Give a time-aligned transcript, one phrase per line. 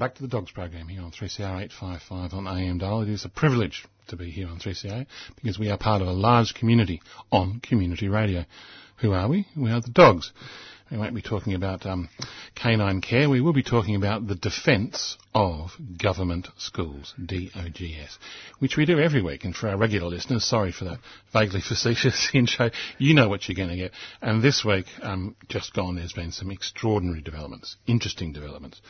[0.00, 3.02] Back to the Dogs program here on 3CR 855 on AM dial.
[3.02, 6.12] It is a privilege to be here on 3CR because we are part of a
[6.12, 8.46] large community on community radio.
[9.02, 9.46] Who are we?
[9.54, 10.32] We are the dogs.
[10.90, 12.08] We won't be talking about um,
[12.56, 13.30] canine care.
[13.30, 15.70] We will be talking about the defence of
[16.02, 18.18] government schools, D-O-G-S,
[18.58, 19.44] which we do every week.
[19.44, 20.98] And for our regular listeners, sorry for that
[21.32, 23.92] vaguely facetious intro, you know what you're going to get.
[24.20, 28.80] And this week, um, just gone, there's been some extraordinary developments, interesting developments.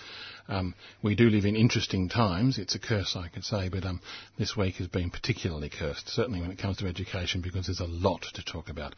[0.51, 2.59] Um, we do live in interesting times.
[2.59, 4.01] It's a curse, I could say, but um,
[4.37, 7.87] this week has been particularly cursed, certainly when it comes to education, because there's a
[7.87, 8.97] lot to talk about.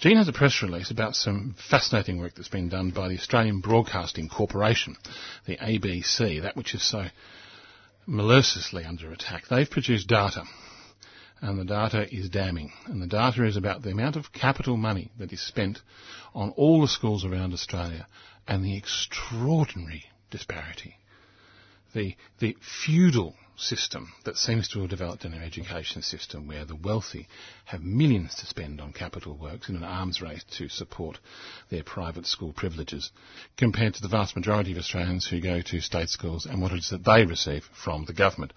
[0.00, 3.60] Jean has a press release about some fascinating work that's been done by the Australian
[3.60, 4.96] Broadcasting Corporation,
[5.44, 7.06] the ABC, that which is so
[8.06, 9.48] maliciously under attack.
[9.48, 10.44] They've produced data
[11.40, 12.72] and the data is damning.
[12.86, 15.80] And the data is about the amount of capital money that is spent
[16.34, 18.06] on all the schools around Australia
[18.46, 20.96] and the extraordinary disparity.
[21.94, 26.76] The, the feudal system that seems to have developed in our education system where the
[26.76, 27.26] wealthy
[27.64, 31.18] have millions to spend on capital works in an arms race to support
[31.68, 33.10] their private school privileges
[33.56, 36.78] compared to the vast majority of Australians who go to state schools and what it
[36.78, 38.52] is that they receive from the government.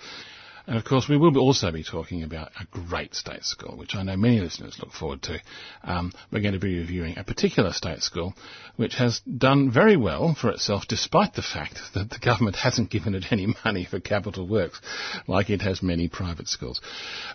[0.67, 4.03] And of course, we will also be talking about a great state school, which I
[4.03, 5.39] know many listeners look forward to.
[5.83, 8.33] Um, we're going to be reviewing a particular state school
[8.75, 13.15] which has done very well for itself despite the fact that the government hasn't given
[13.15, 14.81] it any money for capital works
[15.27, 16.81] like it has many private schools.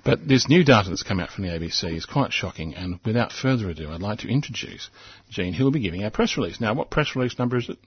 [0.04, 3.32] But this new data that's come out from the ABC is quite shocking and without
[3.32, 4.88] further ado I'd like to introduce
[5.30, 6.60] Jean who will be giving our press release.
[6.60, 7.78] Now what press release number is it?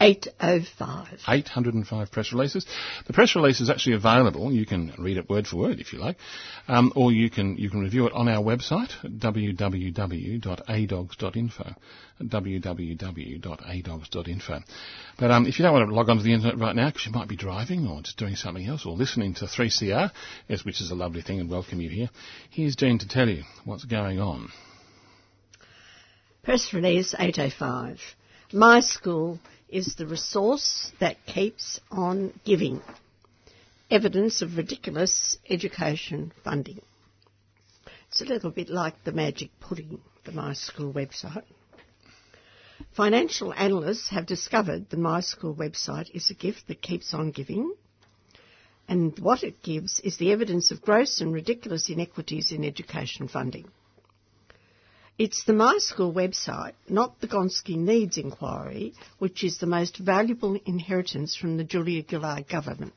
[0.00, 1.20] 805.
[1.28, 2.66] 805 press releases.
[3.06, 4.52] The press release is actually available.
[4.52, 6.16] You can read it word for word if you like,
[6.66, 11.74] um, or you can you can review it on our website www.adogs.info.
[12.22, 14.60] www.adogs.info.
[15.18, 17.12] But um, if you don't want to log onto the internet right now because you
[17.12, 20.10] might be driving or just doing something else or listening to 3CR,
[20.48, 22.10] yes, which is a lovely thing and welcome you here,
[22.50, 24.48] here's Jean to tell you what's going on.
[26.42, 28.00] Press release 805.
[28.52, 29.38] My school
[29.74, 32.80] is the resource that keeps on giving.
[33.90, 36.80] Evidence of ridiculous education funding.
[38.08, 41.42] It's a little bit like the magic pudding, the My School website.
[42.96, 47.74] Financial analysts have discovered the My School website is a gift that keeps on giving,
[48.86, 53.66] and what it gives is the evidence of gross and ridiculous inequities in education funding.
[55.16, 60.58] It's the My School website, not the Gonski Needs Inquiry, which is the most valuable
[60.66, 62.94] inheritance from the Julia Gillard government.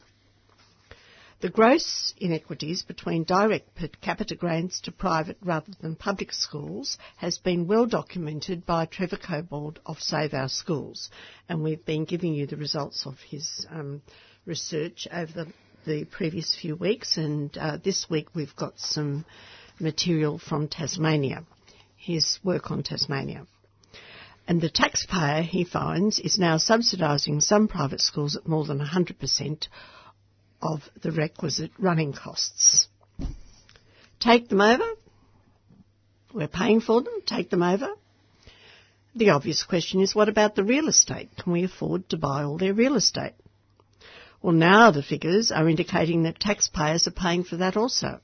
[1.42, 7.38] The gross inequities between direct per capita grants to private rather than public schools has
[7.38, 11.12] been well documented by Trevor Cobbold of Save Our Schools,
[11.48, 14.02] and we've been giving you the results of his um,
[14.48, 15.54] research over the,
[15.86, 19.24] the, previous few weeks, and uh, this week we've got some
[19.80, 21.46] material from Tasmania
[22.08, 23.46] his work on Tasmania.
[24.48, 29.68] And the taxpayer, he finds, is now subsidising some private schools at more than 100%
[30.62, 32.88] of the requisite running costs.
[34.22, 34.88] Take them over.
[36.34, 37.22] We're paying for them.
[37.26, 37.90] Take them over.
[39.14, 41.30] The obvious question is what about the real estate?
[41.38, 43.34] Can we afford to buy all their real estate?
[44.42, 48.22] Well, now the figures are indicating that taxpayers are paying for that also.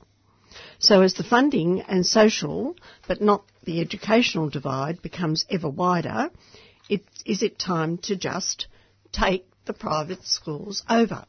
[0.79, 2.75] So as the funding and social,
[3.07, 6.29] but not the educational divide becomes ever wider,
[6.89, 8.67] it, is it time to just
[9.11, 11.25] take the private schools over?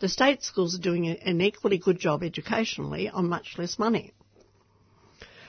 [0.00, 4.12] The state schools are doing an equally good job educationally on much less money.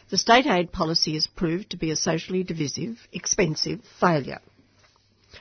[0.09, 4.39] The state aid policy has proved to be a socially divisive, expensive failure.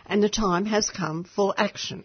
[0.06, 2.04] and the time has come for action.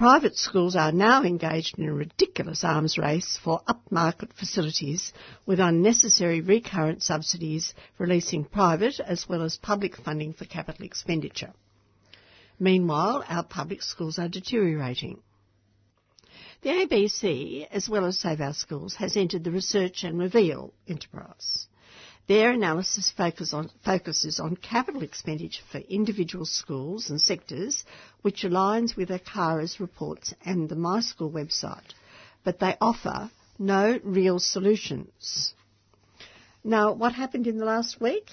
[0.00, 5.12] Private schools are now engaged in a ridiculous arms race for upmarket facilities
[5.44, 11.52] with unnecessary recurrent subsidies releasing private as well as public funding for capital expenditure.
[12.58, 15.20] Meanwhile, our public schools are deteriorating.
[16.62, 21.66] The ABC, as well as Save Our Schools, has entered the Research and Reveal enterprise.
[22.30, 27.84] Their analysis focus on, focuses on capital expenditure for individual schools and sectors,
[28.22, 31.90] which aligns with ACARA's reports and the My School website,
[32.44, 35.54] but they offer no real solutions.
[36.62, 38.28] Now, what happened in the last week?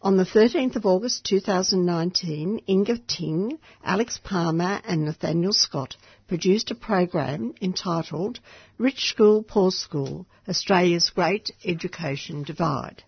[0.00, 5.98] On the 13th of August 2019, Inga Ting, Alex Palmer and Nathaniel Scott
[6.28, 8.40] produced a program entitled
[8.78, 13.04] Rich School, Poor School, Australia's Great Education Divide.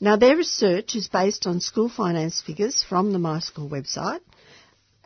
[0.00, 4.20] Now, their research is based on school finance figures from the My School website,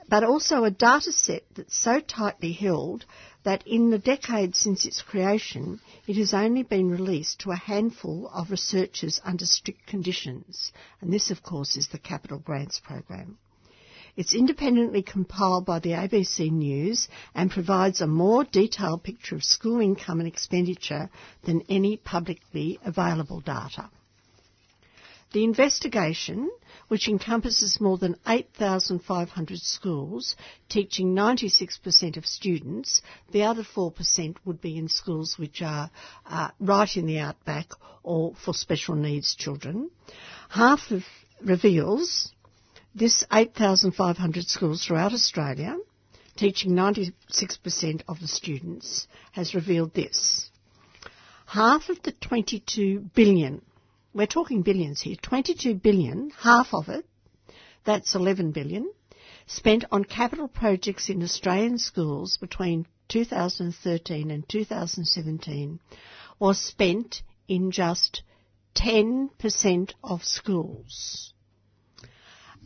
[0.08, 3.04] but also a data set that's so tightly held
[3.44, 8.30] that in the decades since its creation, it has only been released to a handful
[8.32, 10.72] of researchers under strict conditions.
[11.02, 13.36] And this, of course, is the Capital Grants Program.
[14.16, 19.80] It's independently compiled by the ABC News and provides a more detailed picture of school
[19.80, 21.10] income and expenditure
[21.44, 23.90] than any publicly available data.
[25.32, 26.50] The investigation,
[26.88, 30.36] which encompasses more than 8,500 schools,
[30.70, 35.90] teaching 96% of students, the other 4% would be in schools which are
[36.24, 37.72] uh, right in the outback
[38.02, 39.90] or for special needs children.
[40.48, 41.04] Half of
[41.42, 42.32] reveals
[42.94, 45.76] this 8,500 schools throughout Australia,
[46.36, 50.50] teaching 96% of the students, has revealed this.
[51.46, 53.62] Half of the 22 billion
[54.14, 57.06] we're talking billions here, 22 billion, half of it,
[57.84, 58.90] that's 11 billion,
[59.46, 65.80] spent on capital projects in Australian schools between 2013 and 2017
[66.38, 68.22] was spent in just
[68.76, 71.32] 10% of schools.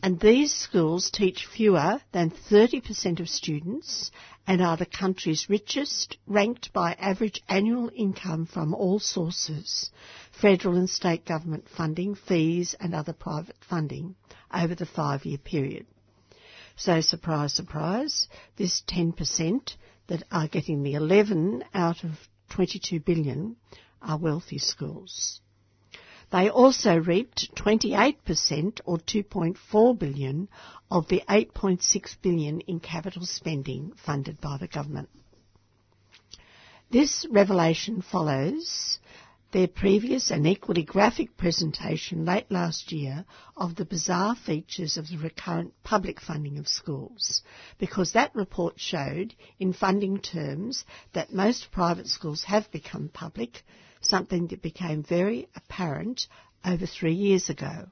[0.03, 4.11] And these schools teach fewer than 30% of students
[4.47, 9.93] and are the country's richest, ranked by average annual income from all sources,
[10.43, 14.17] federal and state government funding, fees and other private funding
[14.53, 15.87] over the five year period.
[16.75, 19.77] So surprise, surprise, this 10%
[20.09, 22.11] that are getting the 11 out of
[22.51, 23.55] 22 billion
[24.03, 25.41] are wealthy schools.
[26.33, 30.49] They also reaped 28% or 2.4 billion
[30.91, 35.09] of the 8.6 billion in capital spending funded by the government.
[36.91, 38.99] This revelation follows
[39.53, 43.25] their previous and equally graphic presentation late last year
[43.57, 47.43] of the bizarre features of the recurrent public funding of schools,
[47.79, 53.63] because that report showed, in funding terms, that most private schools have become public,
[54.01, 56.27] something that became very apparent
[56.65, 57.87] over three years ago.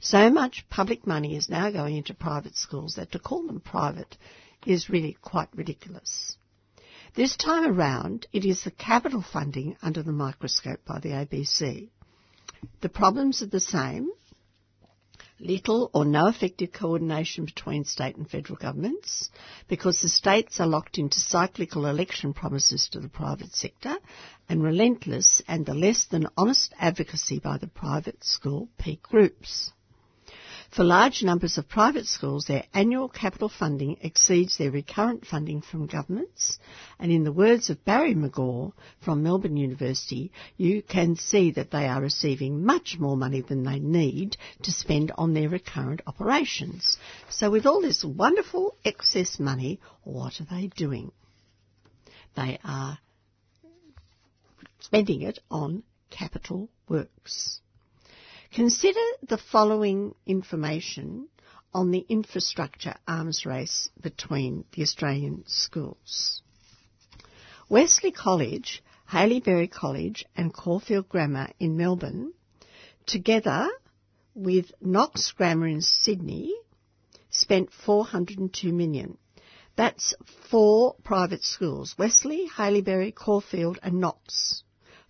[0.00, 4.16] So much public money is now going into private schools that to call them private
[4.66, 6.36] is really quite ridiculous.
[7.16, 11.88] This time around, it is the capital funding under the microscope by the ABC.
[12.82, 14.10] The problems are the same,
[15.40, 19.30] little or no effective coordination between state and federal governments
[19.66, 23.96] because the states are locked into cyclical election promises to the private sector
[24.46, 29.72] and relentless and the less than honest advocacy by the private school peak groups.
[30.76, 35.86] For large numbers of private schools, their annual capital funding exceeds their recurrent funding from
[35.86, 36.58] governments,
[36.98, 41.88] and in the words of Barry McGaw from Melbourne University, you can see that they
[41.88, 46.98] are receiving much more money than they need to spend on their recurrent operations.
[47.30, 51.10] So with all this wonderful excess money, what are they doing?
[52.36, 52.98] They are
[54.80, 57.62] spending it on capital works.
[58.56, 61.28] Consider the following information
[61.74, 66.40] on the infrastructure arms race between the Australian schools.
[67.68, 68.82] Wesley College,
[69.12, 72.32] Haileybury College and Caulfield Grammar in Melbourne,
[73.04, 73.68] together
[74.34, 76.54] with Knox Grammar in Sydney,
[77.28, 79.18] spent 402 million.
[79.76, 80.14] That's
[80.50, 84.62] four private schools, Wesley, Haileybury, Caulfield and Knox.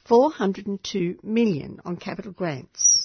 [0.09, 2.96] 402 million on capital grants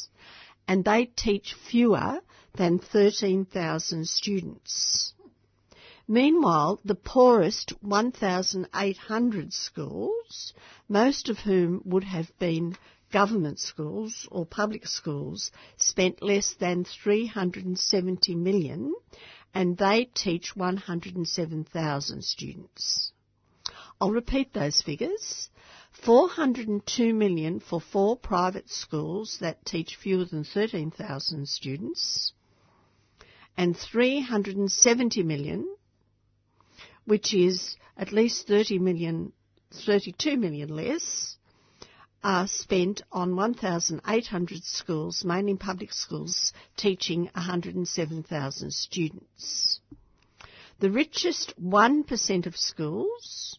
[0.72, 2.22] and they teach fewer
[2.56, 5.13] than 13,000 students.
[6.08, 10.54] Meanwhile, the poorest 1,800 schools,
[10.88, 12.78] most of whom would have been
[13.12, 18.94] government schools or public schools spent less than 370 million
[19.54, 23.12] and they teach 107,000 students.
[24.00, 25.50] I'll repeat those figures.
[26.03, 32.34] 402 million for four private schools that teach fewer than 13,000 students
[33.55, 35.75] and 370 million
[37.05, 39.31] which is at least 30 million
[39.72, 41.38] 32 million less
[42.24, 49.79] are spent on 1,800 schools, mainly public schools, teaching 107,000 students.
[50.79, 53.58] The richest 1% of schools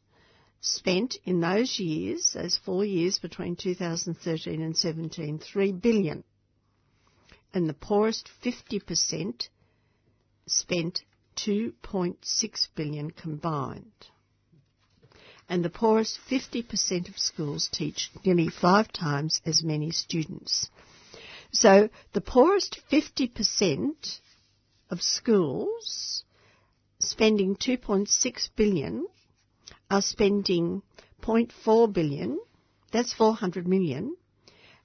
[0.62, 6.24] spent in those years, those four years between 2013 and 17, 3 billion.
[7.52, 9.48] And the poorest 50%
[10.46, 11.02] spent
[11.36, 13.92] 2.6 billion combined
[15.52, 20.70] and the poorest 50% of schools teach nearly five times as many students.
[21.52, 24.20] So the poorest 50%
[24.88, 26.24] of schools
[27.00, 29.06] spending 2.6 billion
[29.92, 30.80] are spending
[31.20, 32.40] 0.4 billion,
[32.92, 34.16] that's 400 million,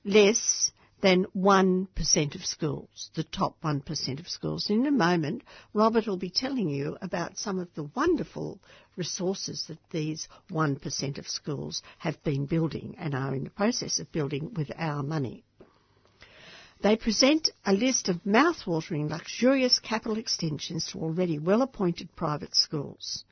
[0.03, 4.69] less than 1% of schools, the top 1% of schools.
[4.69, 8.59] In a moment, Robert will be telling you about some of the wonderful
[8.97, 14.11] resources that these 1% of schools have been building and are in the process of
[14.11, 15.45] building with our money.
[16.81, 23.23] They present a list of mouth-watering, luxurious capital extensions to already well-appointed private schools.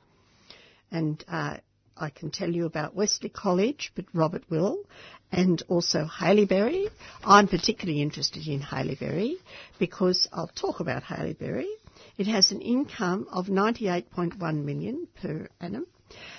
[0.90, 1.58] And uh,
[1.96, 4.84] I can tell you about Wesley College, but Robert will,
[5.32, 6.88] and also Haileybury.
[7.24, 9.36] I'm particularly interested in Haileybury
[9.78, 11.68] because I'll talk about Haileybury.
[12.18, 15.86] It has an income of 98.1 million per annum,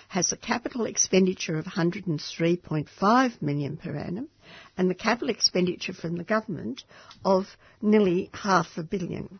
[0.09, 4.29] has a capital expenditure of 103.5 million per annum,
[4.77, 6.83] and the capital expenditure from the government
[7.25, 7.45] of
[7.81, 9.39] nearly half a billion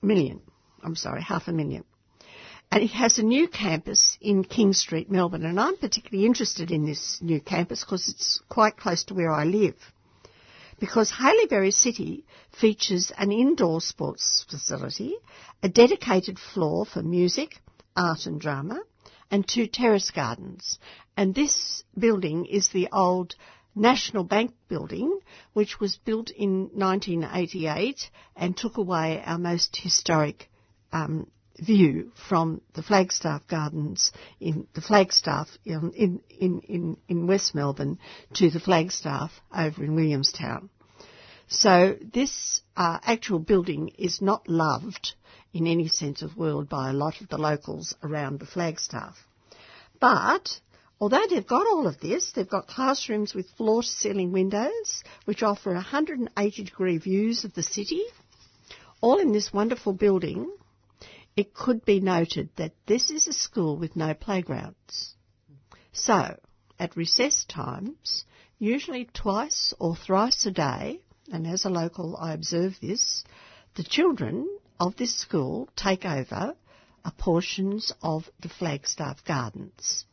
[0.00, 0.40] million.
[0.82, 1.84] I'm sorry, half a million
[2.74, 5.44] and it has a new campus in King Street, Melbourne.
[5.44, 9.44] And I'm particularly interested in this new campus because it's quite close to where I
[9.44, 9.76] live.
[10.80, 15.14] Because Haileybury City features an indoor sports facility,
[15.62, 17.60] a dedicated floor for music,
[17.96, 18.82] art and drama,
[19.30, 20.80] and two terrace gardens.
[21.16, 23.36] And this building is the old
[23.76, 25.20] National Bank building,
[25.52, 30.50] which was built in 1988 and took away our most historic
[30.92, 31.28] um,
[31.58, 37.98] view from the Flagstaff Gardens in the Flagstaff in, in, in, in West Melbourne
[38.34, 40.70] to the Flagstaff over in Williamstown.
[41.48, 45.14] So this uh, actual building is not loved
[45.52, 49.16] in any sense of the word by a lot of the locals around the Flagstaff.
[50.00, 50.60] But
[51.00, 55.42] although they've got all of this, they've got classrooms with floor to ceiling windows which
[55.42, 58.02] offer 180 degree views of the city,
[59.00, 60.50] all in this wonderful building
[61.36, 65.14] it could be noted that this is a school with no playgrounds.
[65.92, 66.38] So,
[66.78, 68.24] at recess times,
[68.58, 71.00] usually twice or thrice a day,
[71.32, 73.24] and as a local I observe this,
[73.74, 74.48] the children
[74.78, 76.54] of this school take over
[77.18, 80.04] portions of the Flagstaff Gardens.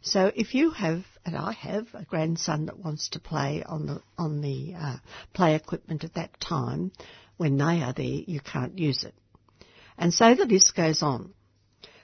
[0.00, 4.02] So if you have, and I have, a grandson that wants to play on the
[4.16, 4.96] on the uh,
[5.34, 6.92] play equipment at that time,
[7.36, 9.14] when they are there, you can't use it.
[9.98, 11.34] And so the list goes on.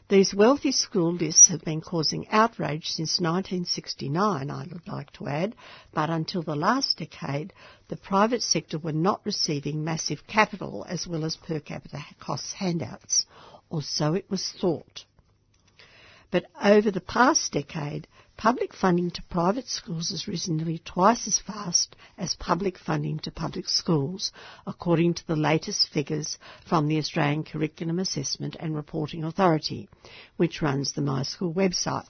[0.09, 5.55] These wealthy school lists have been causing outrage since 1969, I would like to add,
[5.95, 7.55] but until the last decade,
[7.89, 13.25] the private sector were not receiving massive capital as well as per capita cost handouts,
[13.71, 15.07] or so it was thought.
[16.31, 21.39] But over the past decade, Public funding to private schools has risen nearly twice as
[21.39, 24.33] fast as public funding to public schools,
[24.67, 26.37] according to the latest figures
[26.67, 29.89] from the Australian Curriculum Assessment and Reporting Authority,
[30.37, 32.09] which runs the My School website.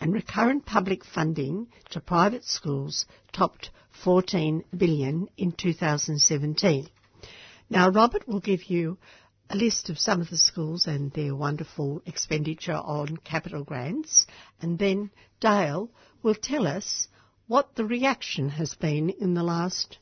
[0.00, 3.70] And recurrent public funding to private schools topped
[4.04, 6.88] 14 billion in 2017.
[7.68, 8.98] Now, Robert will give you
[9.48, 14.26] a list of some of the schools and their wonderful expenditure on capital grants,
[14.60, 15.10] and then
[15.40, 15.90] Dale
[16.22, 17.08] will tell us
[17.46, 19.98] what the reaction has been in the last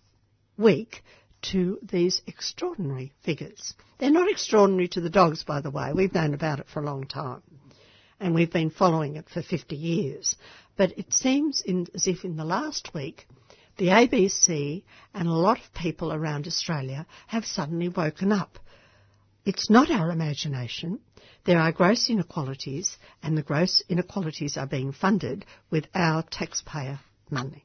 [0.56, 1.02] week
[1.42, 3.74] to these extraordinary figures.
[3.98, 5.92] They're not extraordinary to the dogs, by the way.
[5.92, 7.42] We've known about it for a long time.
[8.18, 10.36] And we've been following it for 50 years.
[10.76, 13.26] But it seems in, as if in the last week,
[13.76, 18.58] the ABC and a lot of people around Australia have suddenly woken up
[19.44, 21.00] it's not our imagination.
[21.44, 27.64] There are gross inequalities, and the gross inequalities are being funded with our taxpayer money.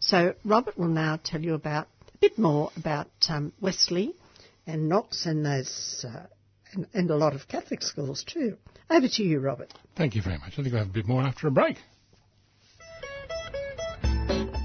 [0.00, 4.14] So Robert will now tell you about a bit more about um, Wesley
[4.66, 6.26] and Knox and those uh,
[6.72, 8.56] and, and a lot of Catholic schools too.
[8.90, 9.72] Over to you, Robert.
[9.96, 10.54] Thank you very much.
[10.54, 11.76] I think we'll have a bit more after a break.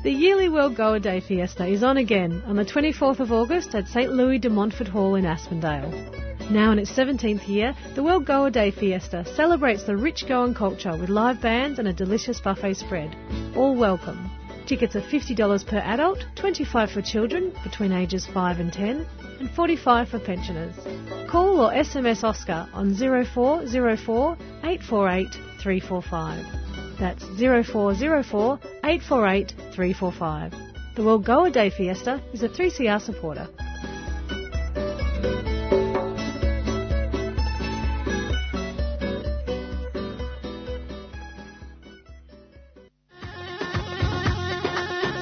[0.03, 3.87] The yearly World Goa Day Fiesta is on again on the 24th of August at
[3.87, 6.26] St Louis de Montfort Hall in Aspendale.
[6.49, 10.95] Now in its 17th year, the World Goa Day Fiesta celebrates the rich Goan culture
[10.95, 13.17] with live bands and a delicious buffet spread.
[13.53, 14.31] All welcome.
[14.65, 19.05] Tickets are $50 per adult, 25 for children between ages 5 and 10,
[19.41, 20.75] and 45 for pensioners.
[21.29, 25.27] Call or SMS Oscar on 0404 848
[25.61, 26.45] 345.
[26.97, 30.53] That's 0404 848 345.
[30.95, 33.49] The World Goa Day Fiesta is a 3CR supporter.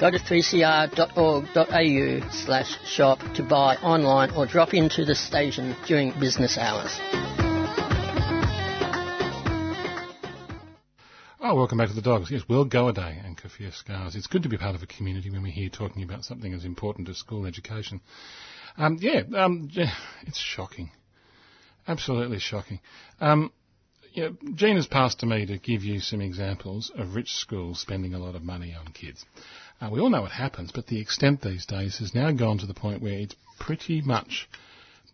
[0.00, 6.56] Go to 3cr.org.au slash shop to buy online or drop into the station during business
[6.56, 6.96] hours.
[11.40, 12.30] Oh, welcome back to the dogs.
[12.30, 14.14] Yes, World Goa Day and Keffiyeh Scars.
[14.14, 16.64] It's good to be part of a community when we're here talking about something as
[16.64, 18.00] important as school education.
[18.76, 19.68] Um, yeah, um,
[20.26, 20.92] it's shocking.
[21.88, 22.78] Absolutely shocking.
[23.20, 23.50] Um,
[24.20, 28.14] know, Jean has passed to me to give you some examples of rich schools spending
[28.14, 29.24] a lot of money on kids.
[29.80, 32.66] Uh, we all know what happens, but the extent these days has now gone to
[32.66, 34.48] the point where it's pretty much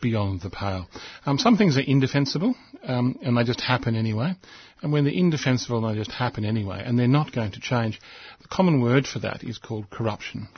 [0.00, 0.86] beyond the pale.
[1.26, 4.34] Um, some things are indefensible, um, and they just happen anyway.
[4.82, 8.00] And when they're indefensible, they just happen anyway, and they're not going to change.
[8.42, 10.48] The common word for that is called corruption.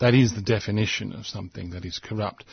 [0.00, 2.44] That is the definition of something that is corrupt.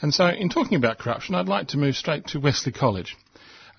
[0.00, 3.16] And so, in talking about corruption, I'd like to move straight to Wesley College.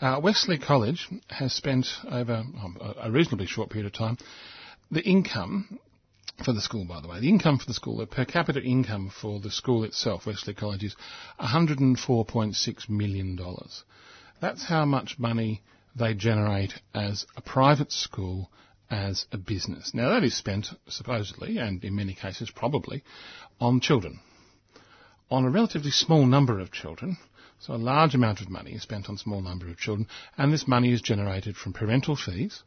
[0.01, 2.43] Uh, Wesley College has spent over
[3.01, 4.17] a reasonably short period of time
[4.91, 5.79] the income
[6.43, 7.21] for the school, by the way.
[7.21, 10.84] The income for the school, the per capita income for the school itself, Wesley College,
[10.84, 10.95] is
[11.39, 13.39] $104.6 million.
[14.41, 15.62] That's how much money
[15.95, 18.51] they generate as a private school
[18.89, 19.93] as a business.
[19.93, 23.03] Now that is spent, supposedly, and in many cases probably,
[23.62, 24.19] on children.
[25.31, 27.17] On a relatively small number of children,
[27.59, 30.51] so a large amount of money is spent on a small number of children, and
[30.51, 32.63] this money is generated from parental fees,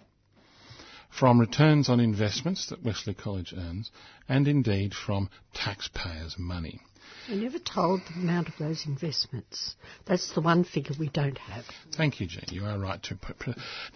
[1.11, 3.90] from returns on investments that Wesley College earns,
[4.29, 6.81] and indeed from taxpayers' money.
[7.29, 9.75] We're never told the amount of those investments.
[10.07, 11.64] That's the one figure we don't have.
[11.94, 12.44] Thank you, Jean.
[12.51, 13.16] You are right to.
[13.16, 13.37] Put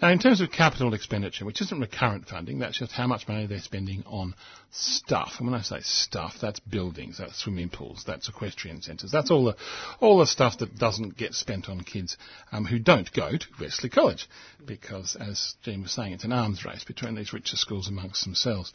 [0.01, 3.47] now, in terms of capital expenditure, which isn't recurrent funding, that's just how much money
[3.47, 4.35] they're spending on
[4.71, 5.33] stuff.
[5.39, 9.45] And when I say stuff, that's buildings, that's swimming pools, that's equestrian centres, that's all
[9.45, 9.55] the
[9.99, 12.17] all the stuff that doesn't get spent on kids
[12.51, 14.29] um, who don't go to Wesley College,
[14.65, 18.73] because as Jean was saying, it's an arms race between these richer schools amongst themselves.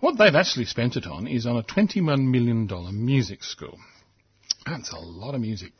[0.00, 2.68] What they've actually spent it on is on a $21 million
[3.04, 3.78] music school.
[4.64, 5.72] That's a lot of music.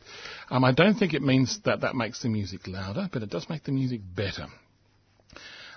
[0.50, 3.48] Um, I don't think it means that that makes the music louder, but it does
[3.48, 4.46] make the music better.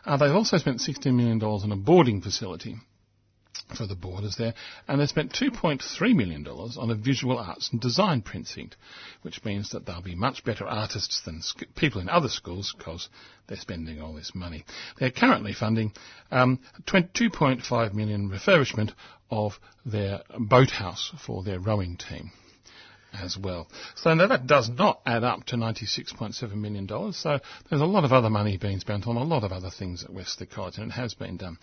[0.05, 2.77] Uh, they've also spent $16 million on a boarding facility
[3.75, 4.53] for the boarders there,
[4.87, 8.75] and they spent $2.3 million on a visual arts and design precinct,
[9.21, 13.09] which means that they'll be much better artists than sc- people in other schools because
[13.47, 14.65] they're spending all this money.
[14.99, 15.93] They're currently funding
[16.31, 18.93] um, 2.5 million refurbishment
[19.29, 22.31] of their boathouse for their rowing team
[23.13, 23.67] as well.
[23.95, 26.87] So now that does not add up to $96.7 million.
[27.13, 30.03] So there's a lot of other money being spent on a lot of other things
[30.03, 31.57] at Wesley College, and it has been done.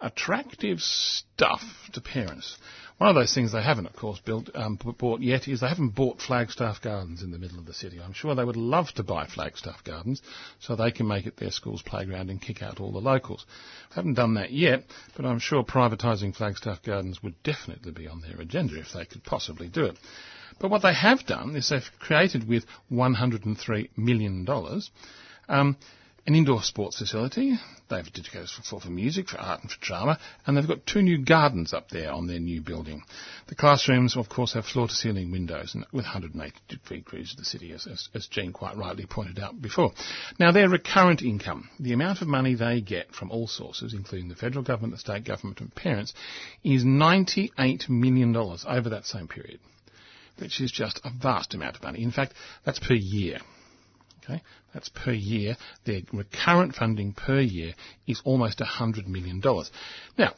[0.00, 2.56] Attractive stuff to parents
[3.00, 5.94] One of those things they haven't, of course, built, um, bought yet is they haven't
[5.94, 7.98] bought Flagstaff Gardens in the middle of the city.
[7.98, 10.20] I'm sure they would love to buy Flagstaff Gardens
[10.58, 13.46] so they can make it their school's playground and kick out all the locals.
[13.88, 14.84] They Haven't done that yet,
[15.16, 19.24] but I'm sure privatising Flagstaff Gardens would definitely be on their agenda if they could
[19.24, 19.96] possibly do it.
[20.58, 24.46] But what they have done is they've created with $103 million
[25.48, 25.76] um,
[26.26, 27.58] an indoor sports facility.
[27.88, 31.18] They've dedicated for, for music, for art and for drama, and they've got two new
[31.24, 33.02] gardens up there on their new building.
[33.48, 36.54] The classrooms, of course, have floor-to-ceiling windows and with 180
[36.88, 39.92] degrees of the city, as, as, as Jean quite rightly pointed out before.
[40.38, 44.36] Now, their recurrent income, the amount of money they get from all sources, including the
[44.36, 46.14] federal government, the state government and parents,
[46.62, 49.58] is $98 million over that same period,
[50.38, 52.02] which is just a vast amount of money.
[52.02, 53.38] In fact, that's per year.
[54.22, 54.42] Okay,
[54.74, 55.56] that's per year.
[55.84, 57.72] Their recurrent funding per year
[58.06, 59.40] is almost $100 million.
[60.18, 60.34] Now,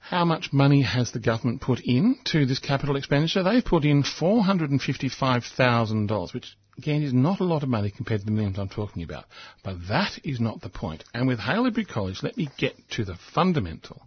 [0.00, 3.42] how much money has the government put in to this capital expenditure?
[3.42, 8.32] They've put in $455,000, which again is not a lot of money compared to the
[8.32, 9.26] millions I'm talking about.
[9.62, 11.04] But that is not the point.
[11.12, 14.00] And with Haileybury College, let me get to the fundamental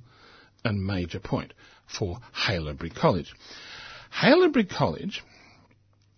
[0.66, 1.54] and major point
[1.86, 3.36] for Haileybury College.
[4.22, 5.24] Haileybury College,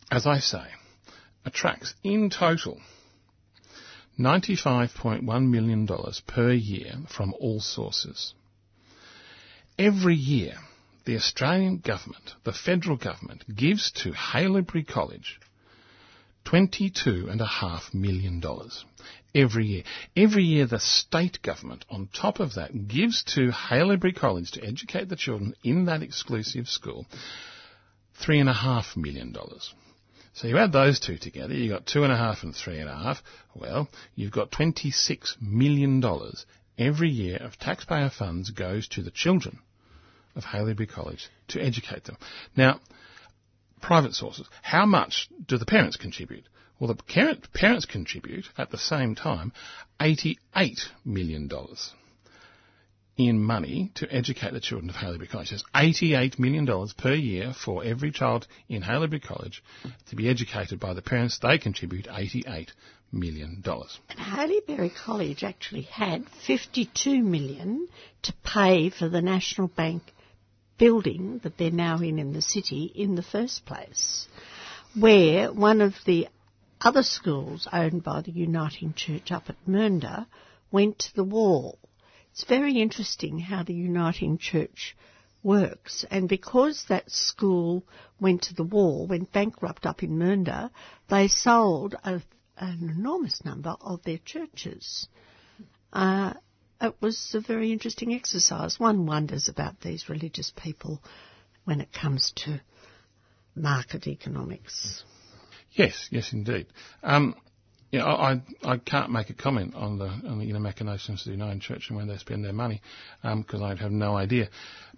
[0.10, 0.64] as I say,
[1.46, 2.82] attracts in total
[4.20, 5.88] $95.1 million
[6.28, 8.34] per year from all sources.
[9.78, 10.56] Every year,
[11.06, 15.40] the Australian government, the federal government, gives to Haileybury College
[16.46, 18.42] $22.5 million
[19.34, 19.84] every year.
[20.16, 25.10] Every year, the state government, on top of that, gives to Haileybury College to educate
[25.10, 27.06] the children in that exclusive school
[28.22, 29.36] $3.5 million.
[30.36, 32.90] So you add those two together, you've got two and a half and three and
[32.90, 33.24] a half.
[33.54, 36.04] Well, you've got $26 million
[36.78, 39.60] every year of taxpayer funds goes to the children
[40.36, 42.18] of Haileybury College to educate them.
[42.54, 42.82] Now,
[43.82, 46.44] private sources, how much do the parents contribute?
[46.80, 49.54] Well, the parents contribute at the same time
[50.02, 50.38] $88
[51.06, 51.50] million
[53.18, 55.52] in money to educate the children of Haileybury College.
[55.52, 59.64] There's $88 million per year for every child in Haileybury College
[60.10, 61.40] to be educated by the parents.
[61.40, 62.70] They contribute $88
[63.12, 63.64] million.
[63.66, 67.88] And Haileybury College actually had 52 million
[68.24, 70.04] to pay for the National Bank
[70.78, 74.28] building that they're now in in the city in the first place,
[74.94, 76.28] where one of the
[76.82, 80.26] other schools owned by the Uniting Church up at Mernda
[80.70, 81.80] went to the wall
[82.36, 84.98] it's very interesting how the Uniting Church
[85.42, 86.04] works.
[86.12, 87.86] And because that school
[88.20, 90.70] went to the wall, went bankrupt up in Mernda,
[91.10, 92.22] they sold a,
[92.58, 95.08] an enormous number of their churches.
[95.94, 96.34] Uh,
[96.82, 98.78] it was a very interesting exercise.
[98.78, 101.02] One wonders about these religious people
[101.64, 102.60] when it comes to
[103.56, 105.06] market economics.
[105.72, 106.68] Yes, yes, indeed.
[107.02, 107.34] Um,
[107.92, 111.32] yeah, I, I can't make a comment on the, on the inner machinations of the
[111.32, 112.82] United Church and where they spend their money
[113.22, 114.50] because um, I have no idea.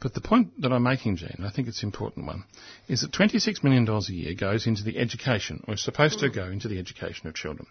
[0.02, 2.46] But the point that I'm making, Jean, I think it's an important one,
[2.88, 6.46] is that $26 million a year goes into the education, or is supposed to go
[6.46, 7.68] into the education of children.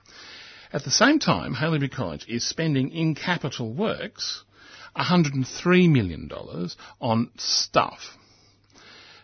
[0.73, 4.45] At the same time, Haileybury College is spending in capital works
[4.97, 6.31] $103 million
[7.01, 8.17] on stuff.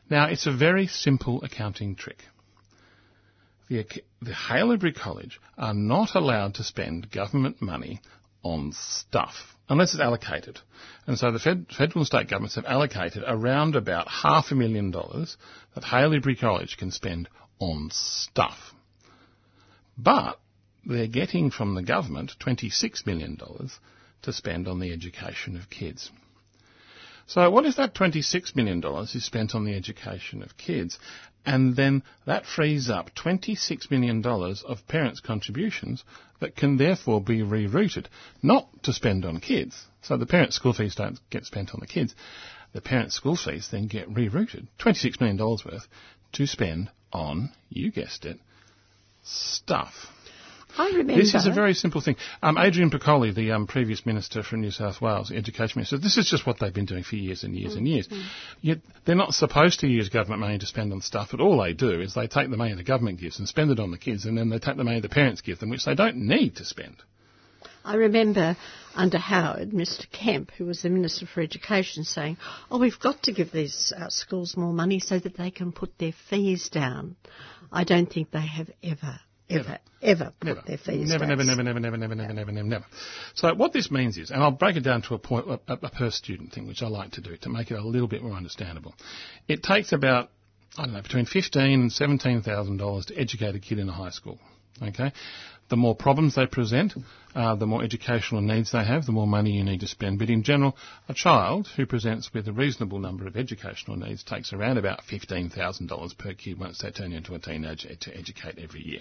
[0.09, 2.19] Now, it's a very simple accounting trick
[3.73, 3.87] the,
[4.21, 8.01] the Haileybury College are not allowed to spend government money
[8.43, 10.59] on stuff unless it's allocated.
[11.07, 14.91] And so the fed, federal and state governments have allocated around about half a million
[14.91, 15.37] dollars
[15.75, 18.75] that Haileybury College can spend on stuff.
[19.97, 20.39] But
[20.85, 23.39] they're getting from the government $26 million
[24.23, 26.11] to spend on the education of kids.
[27.27, 30.99] So what if that $26 million is spent on the education of kids
[31.45, 36.05] and then that frees up $26 million of parents' contributions
[36.41, 38.07] that can therefore be rerouted,
[38.43, 39.87] not to spend on kids.
[40.03, 42.15] So the parents' school fees don't get spent on the kids.
[42.73, 45.87] The parents' school fees then get rerouted, $26 million worth,
[46.33, 48.39] to spend on, you guessed it,
[49.23, 50.07] stuff.
[50.77, 51.17] I remember.
[51.17, 52.17] This is a very simple thing.
[52.43, 56.29] Um, Adrian Piccoli, the um, previous minister from New South Wales, education minister, this is
[56.29, 57.79] just what they've been doing for years and years mm-hmm.
[57.79, 58.09] and years.
[58.09, 58.25] Mm.
[58.63, 61.75] Yet they're not supposed to use government money to spend on stuff, but all they
[61.75, 64.25] do is they take the money the government gives and spend it on the kids,
[64.25, 66.65] and then they take the money the parents give them, which they don't need to
[66.65, 66.97] spend.
[67.85, 68.57] I remember
[68.95, 70.11] under Howard, Mr.
[70.11, 72.37] Kemp, who was the Minister for Education, saying,
[72.71, 75.99] Oh, we've got to give these uh, schools more money so that they can put
[75.99, 77.17] their fees down.
[77.73, 79.19] I don't think they have ever
[79.53, 80.63] ever, ever put Never.
[80.67, 82.87] their fees Never, never, never, never, never, never, never, never, never, never.
[83.35, 85.91] So what this means is, and I'll break it down to a point, a, a
[85.91, 88.33] per student thing, which I like to do to make it a little bit more
[88.33, 88.95] understandable.
[89.49, 90.31] It takes about,
[90.77, 93.93] I don't know, between fifteen and seventeen thousand dollars to educate a kid in a
[93.93, 94.39] high school.
[94.83, 95.13] Okay,
[95.73, 96.93] the more problems they present,
[97.35, 100.19] uh, the more educational needs they have, the more money you need to spend.
[100.19, 100.77] But in general,
[101.09, 105.49] a child who presents with a reasonable number of educational needs takes around about fifteen
[105.49, 109.01] thousand dollars per kid once they turn into a teenager to educate every year.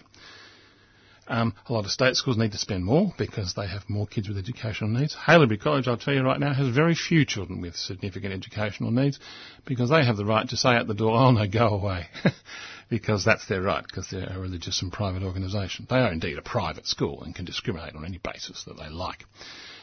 [1.27, 4.29] Um, a lot of state schools need to spend more because they have more kids
[4.29, 5.13] with educational needs.
[5.13, 9.19] Haileybury College, I'll tell you right now, has very few children with significant educational needs
[9.65, 12.07] because they have the right to say at the door, oh no, go away.
[12.91, 15.87] because that's their right, because they're a religious and private organisation.
[15.89, 19.23] They are indeed a private school and can discriminate on any basis that they like.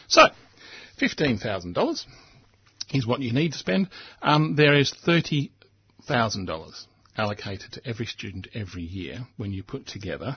[0.08, 0.24] So,
[1.00, 2.04] $15,000
[2.92, 3.88] is what you need to spend.
[4.20, 10.36] Um, there is $30,000 allocated to every student every year when you put together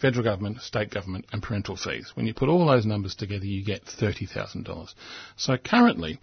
[0.00, 2.10] federal government, state government, and parental fees.
[2.14, 4.94] When you put all those numbers together, you get $30,000.
[5.36, 6.18] So currently,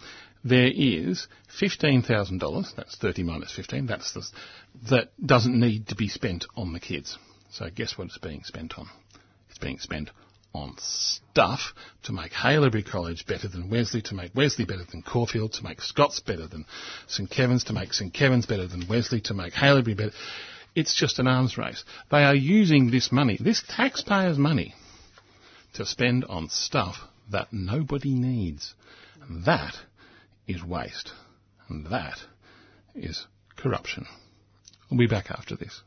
[0.45, 1.27] there is
[1.60, 4.23] $15,000, that's 30 minus 15, that's the,
[4.91, 7.17] that doesn't need to be spent on the kids.
[7.51, 8.88] So guess what it's being spent on?
[9.49, 10.12] It's being spent
[10.53, 15.53] on stuff to make Haileybury College better than Wesley, to make Wesley better than Caulfield,
[15.53, 16.65] to make Scots better than
[17.08, 20.12] St Kevin's, to make St Kevin's better than Wesley, to make Haileybury better.
[20.75, 21.84] It's just an arms race.
[22.12, 24.75] They are using this money, this taxpayers' money,
[25.73, 26.97] to spend on stuff
[27.31, 28.75] that nobody needs.
[29.45, 29.73] That
[30.47, 31.13] is waste.
[31.69, 32.25] And that
[32.93, 34.05] is corruption.
[34.89, 35.81] We'll be back after this.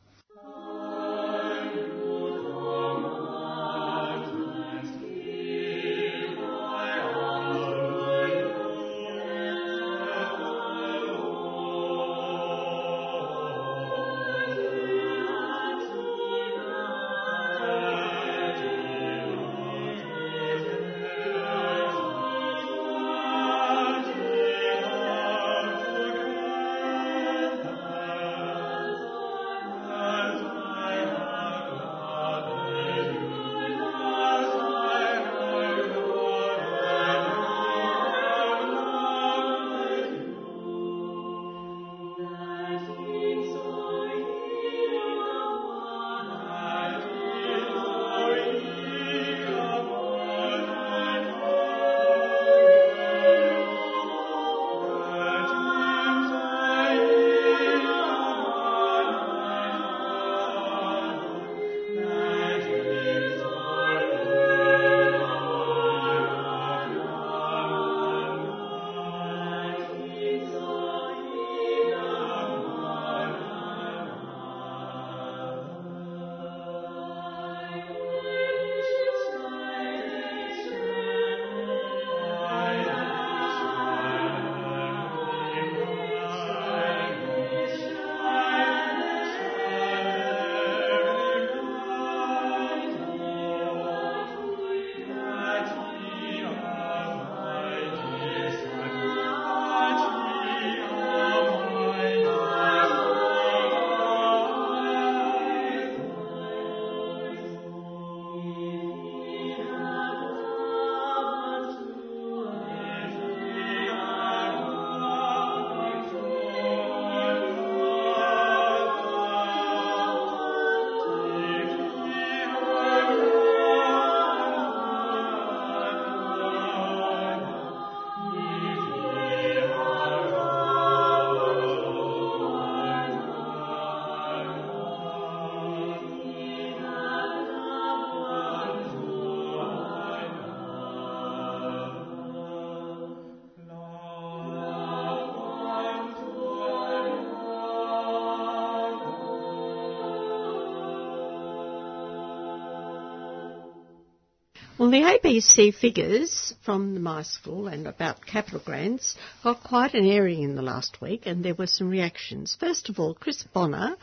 [154.79, 160.05] Well, the ABC figures from the My School and about capital grants got quite an
[160.05, 162.55] airing in the last week, and there were some reactions.
[162.57, 163.97] First of all, Chris Bonnor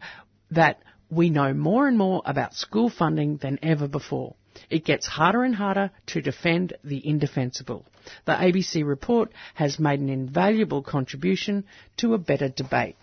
[0.52, 4.36] that we know more and more about school funding than ever before.
[4.70, 7.86] It gets harder and harder to defend the indefensible.
[8.26, 11.66] The ABC report has made an invaluable contribution
[11.98, 12.96] to a better debate.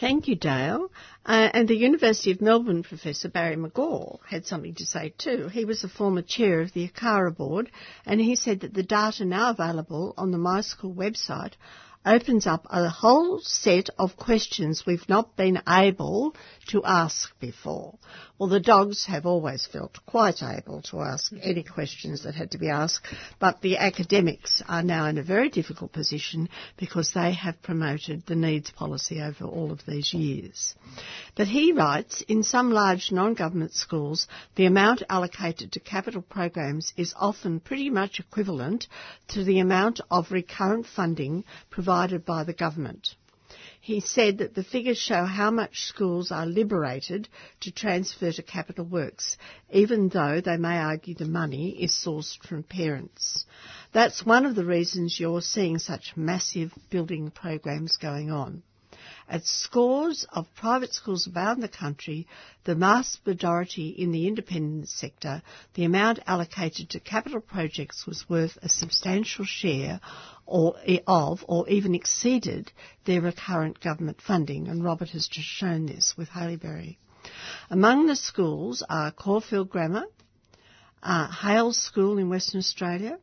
[0.00, 0.90] Thank you, Dale.
[1.24, 5.48] Uh, and the University of Melbourne professor Barry McGaw had something to say too.
[5.48, 7.70] He was a former chair of the ACARA board,
[8.04, 11.52] and he said that the data now available on the MySchool website
[12.04, 16.34] opens up a whole set of questions we've not been able
[16.68, 17.98] to ask before.
[18.36, 22.58] Well, the dogs have always felt quite able to ask any questions that had to
[22.58, 23.06] be asked,
[23.38, 28.34] but the academics are now in a very difficult position because they have promoted the
[28.34, 30.74] needs policy over all of these years.
[31.36, 37.14] But he writes, in some large non-government schools, the amount allocated to capital programs is
[37.16, 38.88] often pretty much equivalent
[39.28, 43.14] to the amount of recurrent funding provided by the government.
[43.84, 47.28] He said that the figures show how much schools are liberated
[47.60, 49.36] to transfer to capital works,
[49.70, 53.44] even though they may argue the money is sourced from parents.
[53.92, 58.62] That's one of the reasons you're seeing such massive building programs going on.
[59.26, 62.26] At scores of private schools around the country,
[62.64, 68.58] the vast majority in the independent sector, the amount allocated to capital projects was worth
[68.60, 70.00] a substantial share
[70.44, 72.70] or, of or even exceeded
[73.06, 76.98] their recurrent government funding, and Robert has just shown this with Haileybury.
[77.70, 80.04] Among the schools are Caulfield Grammar,
[81.02, 83.18] uh, Hales School in Western Australia,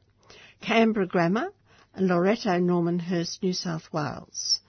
[0.61, 1.53] Canberra Grammar,
[1.93, 4.60] and Loreto Normanhurst, New South Wales.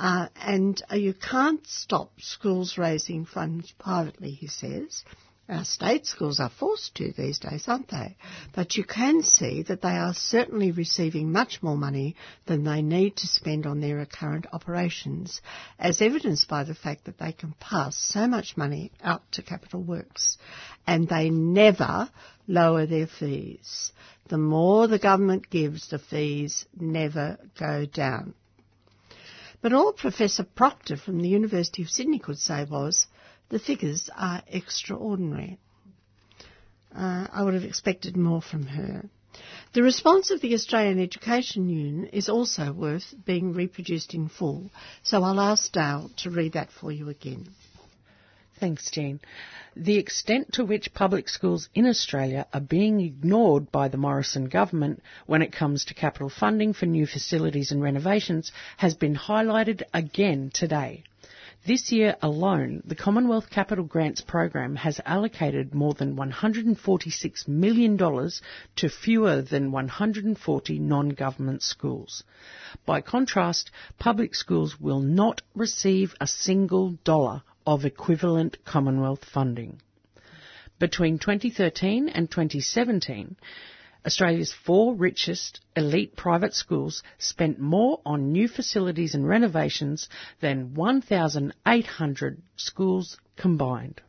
[0.00, 5.04] Uh, and uh, you can't stop schools raising funds privately, he says.
[5.46, 8.16] Our state schools are forced to these days, aren't they?
[8.54, 13.16] But you can see that they are certainly receiving much more money than they need
[13.16, 15.42] to spend on their current operations,
[15.78, 19.82] as evidenced by the fact that they can pass so much money out to capital
[19.82, 20.38] works.
[20.86, 22.08] And they never
[22.46, 23.92] lower their fees.
[24.28, 28.32] The more the government gives, the fees never go down.
[29.62, 33.06] But all Professor Proctor from the University of Sydney could say was,
[33.50, 35.58] the figures are extraordinary.
[36.94, 39.08] Uh, I would have expected more from her.
[39.74, 44.70] The response of the Australian Education Union is also worth being reproduced in full,
[45.02, 47.48] so I'll ask Dale to read that for you again.
[48.58, 49.20] Thanks, Jean.
[49.76, 55.00] The extent to which public schools in Australia are being ignored by the Morrison government
[55.26, 60.50] when it comes to capital funding for new facilities and renovations has been highlighted again
[60.52, 61.04] today.
[61.64, 68.88] This year alone, the Commonwealth Capital Grants Program has allocated more than $146 million to
[68.88, 72.24] fewer than 140 non-government schools.
[72.86, 79.80] By contrast, public schools will not receive a single dollar of equivalent Commonwealth funding.
[80.80, 83.36] Between 2013 and 2017,
[84.04, 90.08] Australia's four richest elite private schools spent more on new facilities and renovations
[90.40, 94.00] than 1,800 schools combined.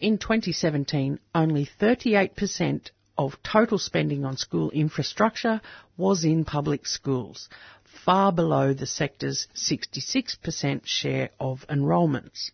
[0.00, 5.60] In 2017, only 38% of total spending on school infrastructure
[5.98, 7.50] was in public schools,
[8.06, 12.52] far below the sector's 66% share of enrolments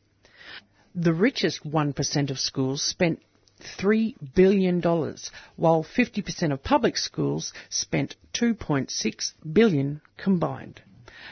[0.95, 3.21] the richest 1% of schools spent
[3.79, 4.81] $3 billion,
[5.57, 10.83] while 50% of public schools spent $2.6 billion combined.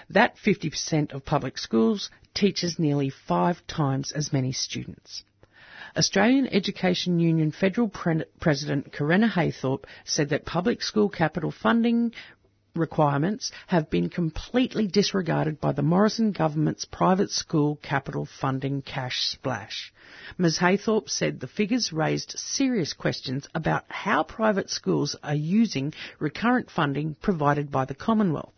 [0.09, 5.25] That 50% of public schools teaches nearly five times as many students.
[5.97, 12.13] Australian Education Union Federal Pre- President Corinna Haythorpe said that public school capital funding
[12.75, 19.93] requirements have been completely disregarded by the Morrison government's private school capital funding cash splash.
[20.39, 26.71] Ms Haythorpe said the figures raised serious questions about how private schools are using recurrent
[26.71, 28.55] funding provided by the Commonwealth.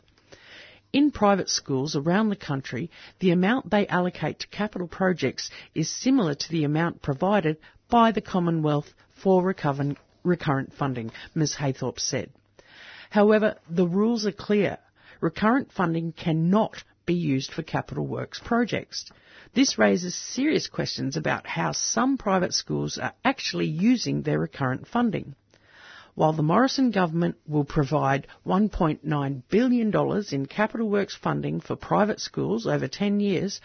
[0.92, 6.34] In private schools around the country, the amount they allocate to capital projects is similar
[6.34, 7.56] to the amount provided
[7.88, 12.30] by the Commonwealth for recurrent funding, Ms Haythorpe said.
[13.12, 14.78] However, the rules are clear.
[15.20, 19.04] Recurrent funding cannot be used for capital works projects.
[19.52, 25.34] This raises serious questions about how some private schools are actually using their recurrent funding.
[26.14, 32.66] While the Morrison government will provide $1.9 billion in capital works funding for private schools
[32.66, 33.60] over 10 years,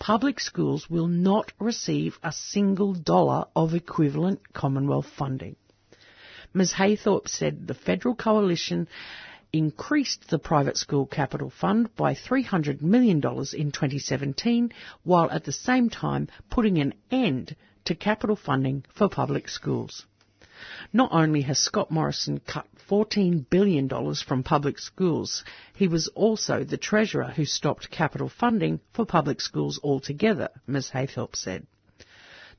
[0.00, 5.54] public schools will not receive a single dollar of equivalent Commonwealth funding.
[6.58, 8.88] Ms Haythorpe said the federal coalition
[9.52, 14.72] increased the private school capital fund by $300 million in 2017,
[15.04, 17.54] while at the same time putting an end
[17.84, 20.04] to capital funding for public schools.
[20.92, 25.44] Not only has Scott Morrison cut $14 billion from public schools,
[25.76, 31.36] he was also the Treasurer who stopped capital funding for public schools altogether, Ms Haythorpe
[31.36, 31.68] said.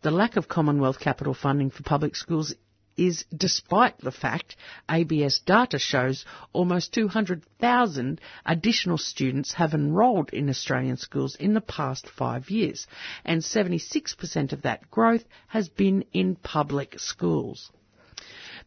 [0.04, 2.56] The lack of Commonwealth capital funding for public schools
[2.98, 4.56] is despite the fact
[4.90, 12.08] ABS data shows almost 200,000 additional students have enrolled in Australian schools in the past
[12.08, 12.88] five years,
[13.24, 17.72] and 76% of that growth has been in public schools.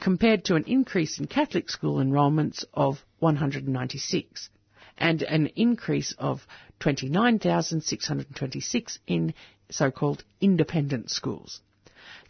[0.00, 4.50] compared to an increase in Catholic school enrolments of 196
[4.98, 6.46] and an increase of
[6.80, 9.32] 29,626 in
[9.70, 11.60] so-called independent schools.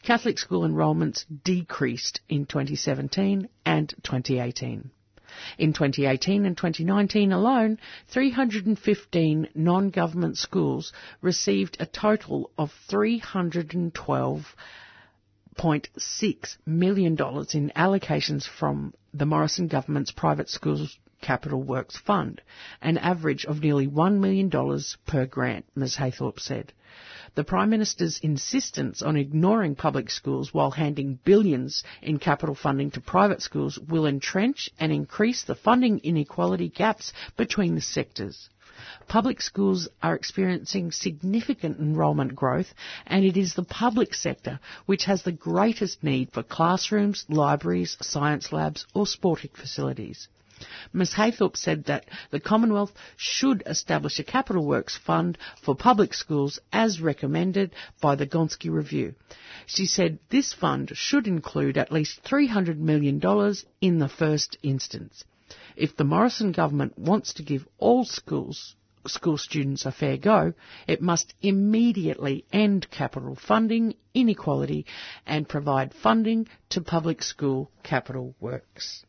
[0.02, 4.90] Catholic school enrolments decreased in 2017 and 2018.
[5.58, 14.56] In 2018 and 2019 alone, 315 non-government schools received a total of 312
[15.58, 22.40] $1.6 million in allocations from the Morrison government's private schools capital works fund,
[22.82, 24.50] an average of nearly $1 million
[25.06, 26.72] per grant, Ms Haythorpe said.
[27.34, 33.00] The Prime Minister's insistence on ignoring public schools while handing billions in capital funding to
[33.00, 38.48] private schools will entrench and increase the funding inequality gaps between the sectors.
[39.08, 42.74] Public schools are experiencing significant enrolment growth
[43.06, 48.52] and it is the public sector which has the greatest need for classrooms, libraries, science
[48.52, 50.28] labs or sporting facilities.
[50.92, 56.58] Ms Haythorpe said that the Commonwealth should establish a capital works fund for public schools
[56.72, 59.14] as recommended by the Gonski Review.
[59.66, 63.20] She said this fund should include at least $300 million
[63.82, 65.24] in the first instance.
[65.76, 68.74] If the Morrison government wants to give all schools
[69.08, 70.52] school students a fair go,
[70.86, 74.84] it must immediately end capital funding inequality
[75.26, 79.04] and provide funding to public school capital works.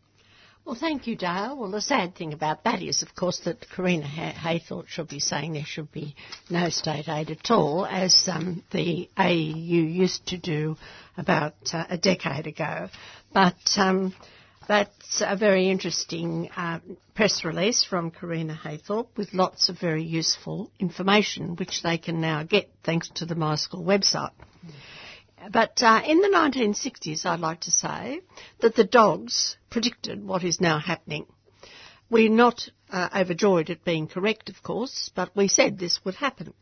[0.66, 1.56] Well, thank you, Dale.
[1.56, 5.54] Well, the sad thing about that is, of course, that Corinna Haythorpe should be saying
[5.54, 6.14] there should be
[6.50, 10.76] no state aid at all, as um, the AU used to do
[11.16, 12.90] about uh, a decade ago.
[13.34, 14.14] But um,
[14.68, 16.80] that's a very interesting uh,
[17.16, 22.44] press release from Corinna Haythorpe with lots of very useful information, which they can now
[22.44, 24.32] get thanks to the My School website.
[25.52, 28.22] But uh, in the 1960s, I'd like to say
[28.60, 31.26] that the dogs predicted what is now happening.
[32.10, 36.54] We're not uh, overjoyed at being correct, of course, but we said this would happen.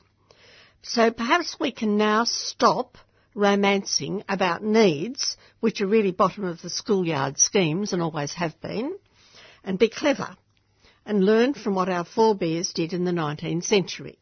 [0.81, 2.97] So perhaps we can now stop
[3.35, 8.97] romancing about needs, which are really bottom of the schoolyard schemes and always have been,
[9.63, 10.35] and be clever
[11.05, 14.17] and learn from what our forebears did in the 19th century.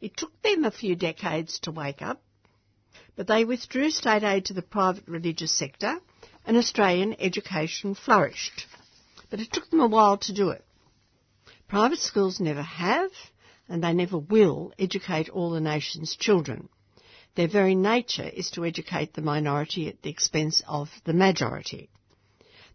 [0.00, 2.20] It took them a few decades to wake up,
[3.14, 5.98] but they withdrew state aid to the private religious sector
[6.44, 8.66] and Australian education flourished.
[9.30, 10.64] But it took them a while to do it.
[11.66, 13.10] Private schools never have,
[13.68, 16.68] and they never will, educate all the nation's children.
[17.36, 21.90] Their very nature is to educate the minority at the expense of the majority.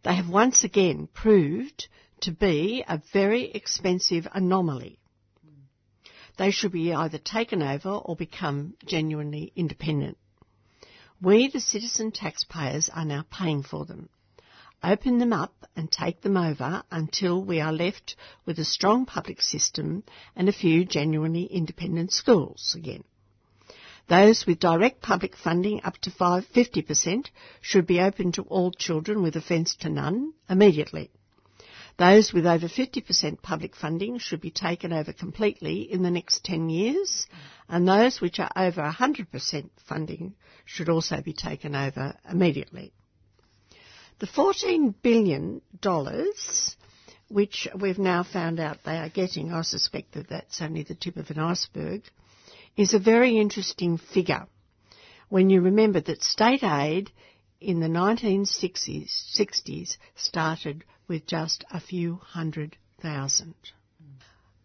[0.04, 1.88] They have once again proved
[2.22, 5.00] to be a very expensive anomaly.
[6.38, 10.20] They should be either taken over or become genuinely independent.
[11.20, 14.10] We, the citizen taxpayers, are now paying for them.
[14.84, 19.42] Open them up and take them over until we are left with a strong public
[19.42, 20.04] system
[20.36, 23.04] and a few genuinely independent schools again.
[24.08, 27.28] Those with direct public funding up to 50%
[27.62, 31.12] should be open to all children with offence to none immediately.
[31.98, 36.70] Those with over 50% public funding should be taken over completely in the next 10
[36.70, 37.28] years,
[37.70, 40.34] and those which are over 100% funding
[40.66, 42.92] should also be taken over immediately.
[44.20, 45.62] The $14 billion,
[47.28, 51.18] which we've now found out they are getting, I suspect that that's only the tip
[51.18, 52.04] of an iceberg,
[52.78, 54.48] is a very interesting figure
[55.30, 57.12] when you remember that state aid
[57.60, 63.56] in the 1960s 60s started with just a few hundred thousand.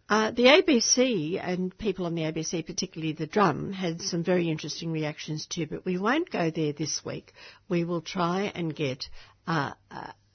[0.09, 4.92] Uh, the ABC and people on the ABC, particularly the drum, had some very interesting
[4.92, 7.32] reactions too, but we won't go there this week.
[7.68, 9.09] We will try and get
[9.48, 9.72] uh,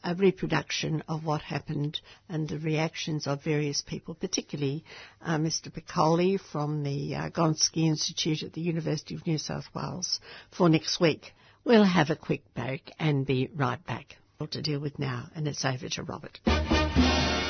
[0.04, 2.00] a reproduction of what happened
[2.30, 4.84] and the reactions of various people, particularly
[5.22, 5.72] uh, Mr.
[5.72, 10.20] Piccoli from the uh, Gonski Institute at the University of New South Wales
[10.52, 11.34] for next week.
[11.64, 14.18] We'll have a quick break and be right back.
[14.38, 16.40] What to deal with now, and it's over to Robert.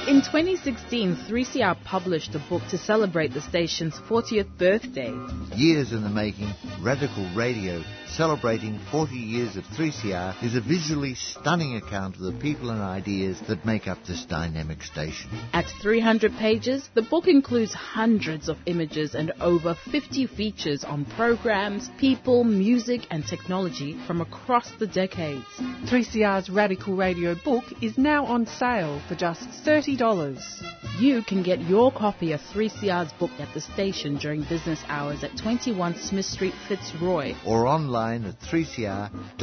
[0.08, 5.14] In 2016, 3CR published a book to celebrate the station's 40th birthday.
[5.56, 7.82] Years in the making, Radical Radio,
[8.16, 13.40] celebrating 40 years of 3CR, is a visually stunning account of the people and ideas
[13.48, 15.30] that make up this dynamic station.
[15.54, 21.90] At 300 pages, the book includes hundreds of images and over 50 features on programs,
[22.00, 25.46] people, music, and technology from across the decades.
[25.86, 31.00] 3CR's Radical Radio book is now on sale for just 30 $50.
[31.00, 35.38] You can get your copy of 3CR's book at the station during business hours at
[35.38, 37.34] 21 Smith Street, Fitzroy.
[37.46, 39.38] Or online at 3cr.org.au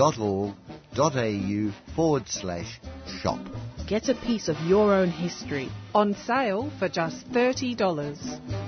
[1.94, 2.80] forward slash
[3.22, 3.38] shop.
[3.86, 5.68] Get a piece of your own history.
[5.94, 7.76] On sale for just $30.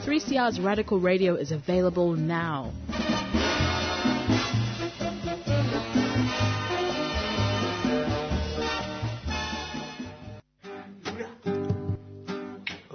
[0.04, 2.72] 3CR's Radical Radio is available now.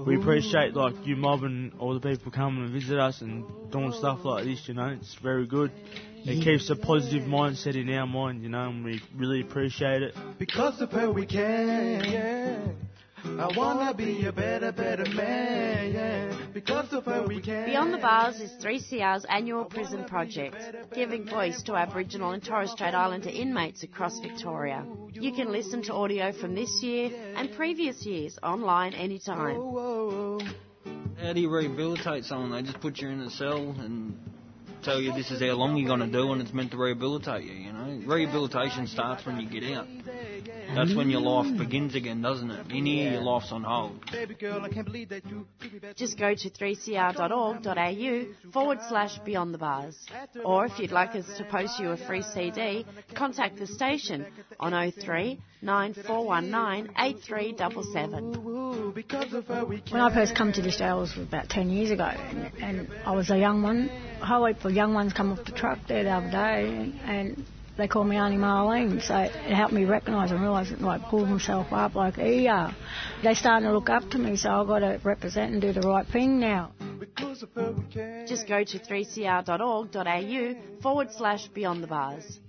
[0.06, 3.92] we appreciate like you mob and all the people coming and visit us and doing
[3.92, 4.68] stuff like this.
[4.68, 5.72] You know, it's very good.
[6.28, 10.16] It keeps a positive mindset in our mind, you know, and we really appreciate it.
[10.40, 12.58] Because of her we can, yeah.
[13.24, 16.36] I wanna be a better, better man, yeah.
[16.52, 17.66] Because of her we can.
[17.66, 20.56] Beyond the Bars is 3CR's annual prison project,
[20.96, 24.84] giving voice to Aboriginal and Torres Strait Islander inmates across Victoria.
[25.12, 29.60] You can listen to audio from this year and previous years online anytime.
[31.22, 32.52] How do you rehabilitate someone?
[32.52, 34.18] They just put you in a cell and
[34.86, 37.44] tell you this is how long you're going to do and it's meant to rehabilitate
[37.44, 38.02] you, you know.
[38.06, 39.88] Rehabilitation starts when you get out.
[40.74, 42.72] That's when your life begins again, doesn't it?
[42.72, 44.04] In here, your life's on hold.
[45.96, 49.98] Just go to 3cr.org.au forward slash beyond the bars.
[50.44, 54.26] Or if you'd like us to post you a free CD, contact the station
[54.60, 59.92] on 03 9419 8377.
[59.92, 63.12] When I first come to this jail was about 10 years ago and, and I
[63.12, 63.90] was a young one.
[64.22, 67.00] A whole heap of young ones come off the truck there the other day and,
[67.06, 67.46] and
[67.78, 71.26] they call me Auntie Marlene, so it helped me recognise and realise that like pull
[71.26, 72.76] myself up like he are.
[73.24, 75.82] They starting to look up to me, so I've got to represent and do the
[75.82, 76.72] right thing now.
[78.28, 82.40] Just go to 3cr.org.au forward slash beyond the bars.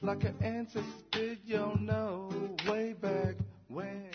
[0.00, 2.30] Like an ancestor you'll know
[2.68, 3.34] way back
[3.68, 4.10] when.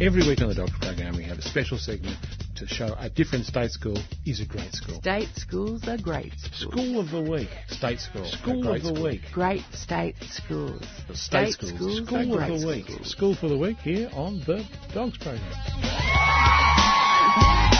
[0.00, 2.16] Every week on the Doctor Program, we have a special segment
[2.58, 3.96] to show a different state school
[4.26, 4.96] is a great school.
[4.96, 6.72] State schools are great schools.
[6.72, 7.48] School of the week.
[7.68, 8.24] State school.
[8.24, 9.02] School of the school.
[9.04, 9.20] week.
[9.32, 10.82] Great state schools.
[11.12, 11.72] State, state schools.
[11.72, 12.06] schools.
[12.06, 12.86] School of the week.
[12.86, 13.10] Schools.
[13.10, 15.42] School for the week here on the Dogs Program.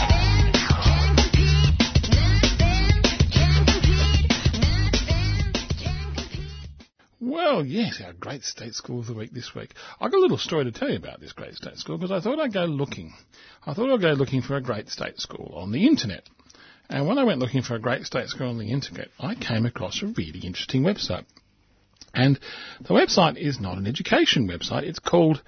[7.39, 9.73] Well, yes, our great state school of the week this week.
[10.01, 12.19] I've got a little story to tell you about this great state school because I
[12.19, 13.13] thought I'd go looking.
[13.65, 16.27] I thought I'd go looking for a great state school on the internet.
[16.89, 19.65] And when I went looking for a great state school on the internet, I came
[19.65, 21.23] across a really interesting website.
[22.13, 22.37] And
[22.81, 25.41] the website is not an education website, it's called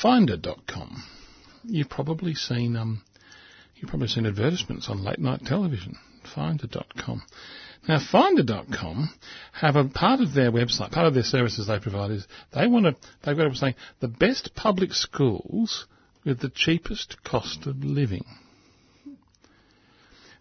[0.00, 1.02] finder.com.
[1.64, 3.02] You've probably seen um,
[3.74, 5.96] you've probably seen advertisements on late night television.
[6.36, 7.22] Finder.com.
[7.88, 9.10] Now, Finder.com
[9.52, 12.86] have a part of their website, part of their services they provide is they want
[12.86, 15.86] to, they've got to say the best public schools
[16.24, 18.24] with the cheapest cost of living.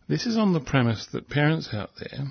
[0.08, 2.28] This is on the premise that parents out there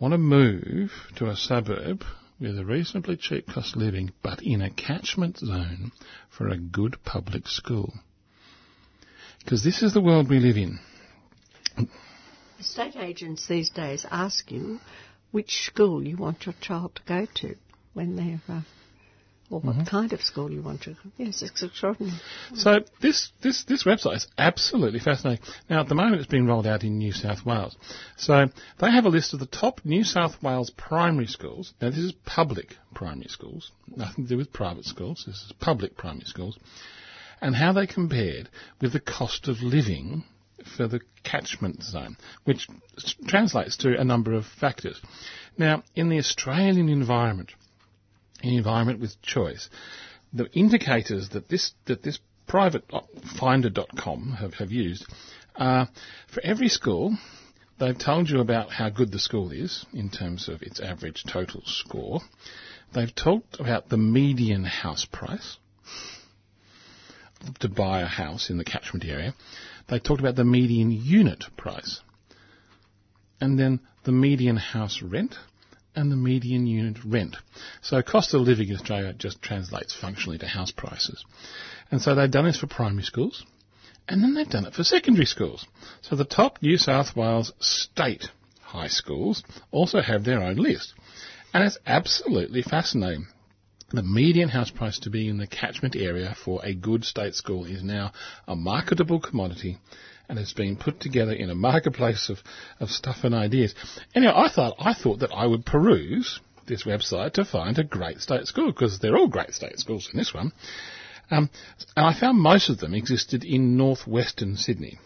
[0.00, 2.02] want to move to a suburb
[2.40, 5.92] with a reasonably cheap cost of living, but in a catchment zone
[6.28, 7.92] for a good public school.
[9.38, 10.78] Because this is the world we live in.
[12.58, 14.80] Estate agents these days ask you
[15.30, 17.56] which school you want your child to go to
[17.94, 18.62] when they're, uh,
[19.50, 19.84] or what Mm-hmm.
[19.84, 20.96] kind of school you want to.
[21.18, 22.16] Yes, it's extraordinary.
[22.54, 25.44] So this, this, this website is absolutely fascinating.
[25.70, 27.76] Now at the moment it's been rolled out in New South Wales.
[28.16, 28.46] So
[28.80, 31.74] they have a list of the top New South Wales primary schools.
[31.80, 35.24] Now this is public primary schools, nothing to do with private schools.
[35.26, 36.58] This is public primary schools.
[37.40, 38.48] And how they compared
[38.80, 40.24] with the cost of living
[40.76, 42.68] for the catchment zone, which
[43.26, 45.00] translates to a number of factors.
[45.58, 47.52] Now, in the Australian environment,
[48.42, 49.68] an environment with choice,
[50.32, 53.00] the indicators that this that this private uh,
[53.38, 55.06] finder.com have, have used
[55.56, 55.88] are
[56.28, 57.16] for every school
[57.78, 61.62] they've told you about how good the school is in terms of its average total
[61.64, 62.20] score
[62.94, 65.56] they've talked about the median house price
[67.58, 69.34] to buy a house in the catchment area
[69.88, 72.00] they talked about the median unit price
[73.40, 75.36] and then the median house rent
[75.94, 77.36] and the median unit rent.
[77.80, 81.24] So cost of living in Australia just translates functionally to house prices.
[81.90, 83.44] And so they've done this for primary schools,
[84.08, 85.66] and then they've done it for secondary schools.
[86.02, 88.28] So the top New South Wales state
[88.60, 90.92] high schools also have their own list.
[91.54, 93.26] And it's absolutely fascinating.
[93.96, 97.64] The median house price to be in the catchment area for a good state school
[97.64, 98.12] is now
[98.46, 99.78] a marketable commodity
[100.28, 102.42] and it's been put together in a marketplace of,
[102.78, 103.74] of stuff and ideas.
[104.14, 108.20] Anyway, I thought I thought that I would peruse this website to find a great
[108.20, 110.52] state school because they're all great state schools in this one.
[111.30, 111.48] Um,
[111.96, 114.98] and I found most of them existed in northwestern Sydney,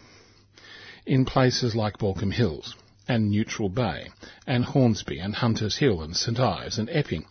[1.05, 2.75] in places like Baulkham Hills
[3.07, 4.09] and Neutral Bay
[4.45, 7.23] and Hornsby and Hunters Hill and St Ives and Epping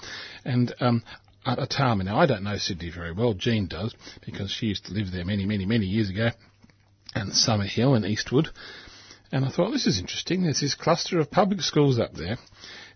[0.42, 1.02] and um,
[1.46, 2.04] Atama.
[2.04, 3.34] Now I don't know Sydney very well.
[3.34, 6.30] Jean does because she used to live there many, many, many years ago
[7.14, 8.48] and Summer Hill and Eastwood.
[9.32, 10.42] And I thought, this is interesting.
[10.42, 12.36] There's this cluster of public schools up there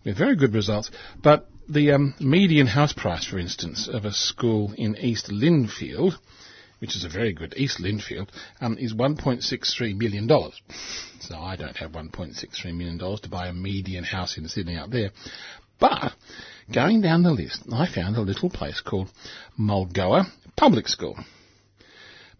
[0.04, 0.90] with very good results.
[1.22, 6.14] But the um, median house price, for instance, of a school in East Lindfield,
[6.80, 8.28] which is a very good East Lindfield,
[8.60, 10.28] um, is $1.63 million.
[11.20, 15.10] So I don't have $1.63 million to buy a median house in Sydney up there.
[15.78, 16.14] But
[16.72, 19.10] going down the list, I found a little place called
[19.58, 21.16] Mulgoa Public School.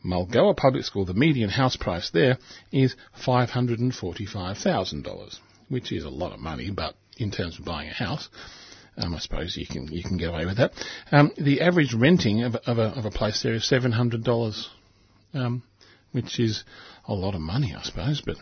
[0.04, 2.38] Mulgoa Public School, the median house price there
[2.70, 2.94] is
[3.26, 8.28] $545,000, which is a lot of money, but in terms of buying a house,
[8.96, 10.72] um, I suppose you can you can get away with that.
[11.10, 14.68] Um, the average renting of, of, a, of a place there is seven hundred dollars,
[15.32, 15.64] um,
[16.12, 16.62] which is
[17.06, 18.22] a lot of money, I suppose.
[18.24, 18.36] But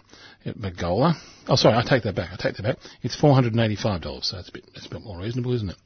[0.47, 1.15] Magola,
[1.49, 2.31] oh sorry, I take that back.
[2.33, 2.79] I take that back.
[3.03, 5.55] It's four hundred and eighty-five dollars, so it's a bit it's a bit more reasonable,
[5.55, 5.77] isn't it?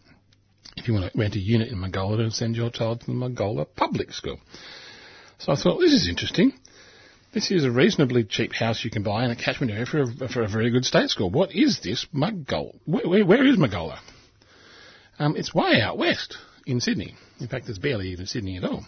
[0.76, 3.12] If you want to rent a unit in Magola and send your child to the
[3.12, 4.38] Magola Public School.
[5.38, 6.52] So I thought this is interesting.
[7.32, 10.28] This is a reasonably cheap house you can buy in a catchment area for a,
[10.28, 11.30] for a very good state school.
[11.30, 12.74] What is this Magola?
[12.86, 13.98] Where, where, where is Magola?
[15.18, 17.14] Um, it's way out west in Sydney.
[17.40, 18.84] In fact, there's barely even Sydney at all.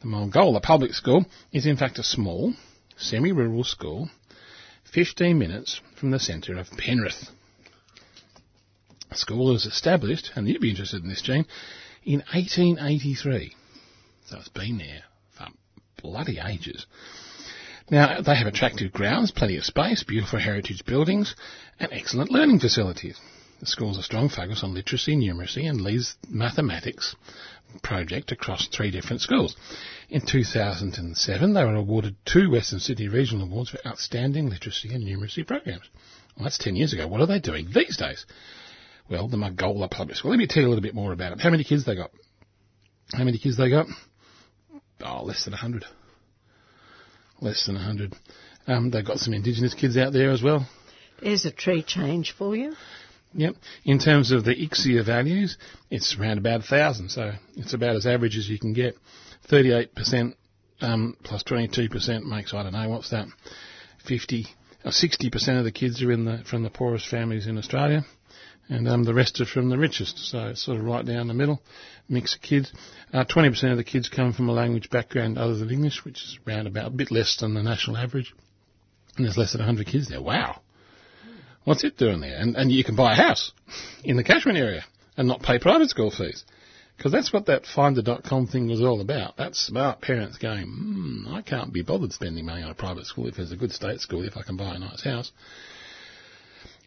[0.00, 2.54] The Mulgola Public School is in fact a small,
[2.96, 4.10] semi-rural school,
[4.92, 7.30] 15 minutes from the centre of Penrith.
[9.10, 11.46] The school was established, and you'd be interested in this, Jean,
[12.04, 13.54] in 1883.
[14.26, 15.04] So it's been there
[15.36, 15.46] for
[16.02, 16.86] bloody ages.
[17.90, 21.34] Now, they have attractive grounds, plenty of space, beautiful heritage buildings,
[21.78, 23.18] and excellent learning facilities.
[23.62, 27.14] The school's a strong focus on literacy, and numeracy, and leads mathematics
[27.80, 29.54] project across three different schools.
[30.10, 35.46] In 2007, they were awarded two Western Sydney Regional Awards for outstanding literacy and numeracy
[35.46, 35.88] programs.
[36.36, 37.06] Well, that's 10 years ago.
[37.06, 38.26] What are they doing these days?
[39.08, 40.32] Well, the Margola Public School.
[40.32, 41.40] Let me tell you a little bit more about it.
[41.40, 42.10] How many kids they got?
[43.12, 43.86] How many kids they got?
[45.04, 45.84] Oh, less than 100.
[47.40, 48.12] Less than 100.
[48.66, 50.66] Um, they've got some Indigenous kids out there as well.
[51.22, 52.74] There's a tree change for you.
[53.34, 53.54] Yep.
[53.84, 55.56] In terms of the ICSEA values,
[55.90, 58.94] it's around about a thousand, so it's about as average as you can get.
[59.48, 60.34] 38%
[60.80, 63.26] um, plus 22% makes, I don't know, what's that?
[64.06, 64.46] 50,
[64.84, 68.04] or 60% of the kids are in the, from the poorest families in Australia,
[68.68, 71.34] and um, the rest are from the richest, so it's sort of right down the
[71.34, 71.62] middle,
[72.08, 72.72] mix of kids.
[73.12, 76.38] Uh, 20% of the kids come from a language background other than English, which is
[76.46, 78.34] around about a bit less than the national average,
[79.16, 80.22] and there's less than 100 kids there.
[80.22, 80.61] Wow.
[81.64, 82.36] What's it doing there?
[82.36, 83.52] And, and you can buy a house
[84.04, 84.84] in the catchment area
[85.16, 86.44] and not pay private school fees.
[86.96, 89.36] Because that's what that finder.com thing was all about.
[89.36, 93.26] That smart parents going, hmm, I can't be bothered spending money on a private school
[93.26, 95.32] if there's a good state school if I can buy a nice house.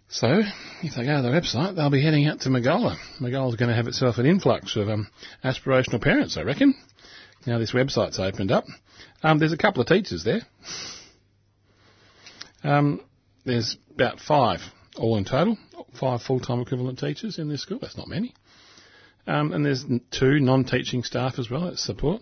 [0.07, 0.41] So,
[0.83, 2.95] if they go to the website, they'll be heading out to Magola.
[3.19, 5.07] Magola's going to have itself an influx of um,
[5.43, 6.75] aspirational parents, I reckon.
[7.45, 8.65] Now this website's opened up.
[9.23, 10.41] Um, there's a couple of teachers there.
[12.63, 13.01] Um,
[13.45, 14.59] there's about five
[14.97, 15.57] all in total,
[15.99, 17.79] five full-time equivalent teachers in this school.
[17.79, 18.33] That's not many.
[19.27, 22.21] Um, and there's two non-teaching staff as well at support.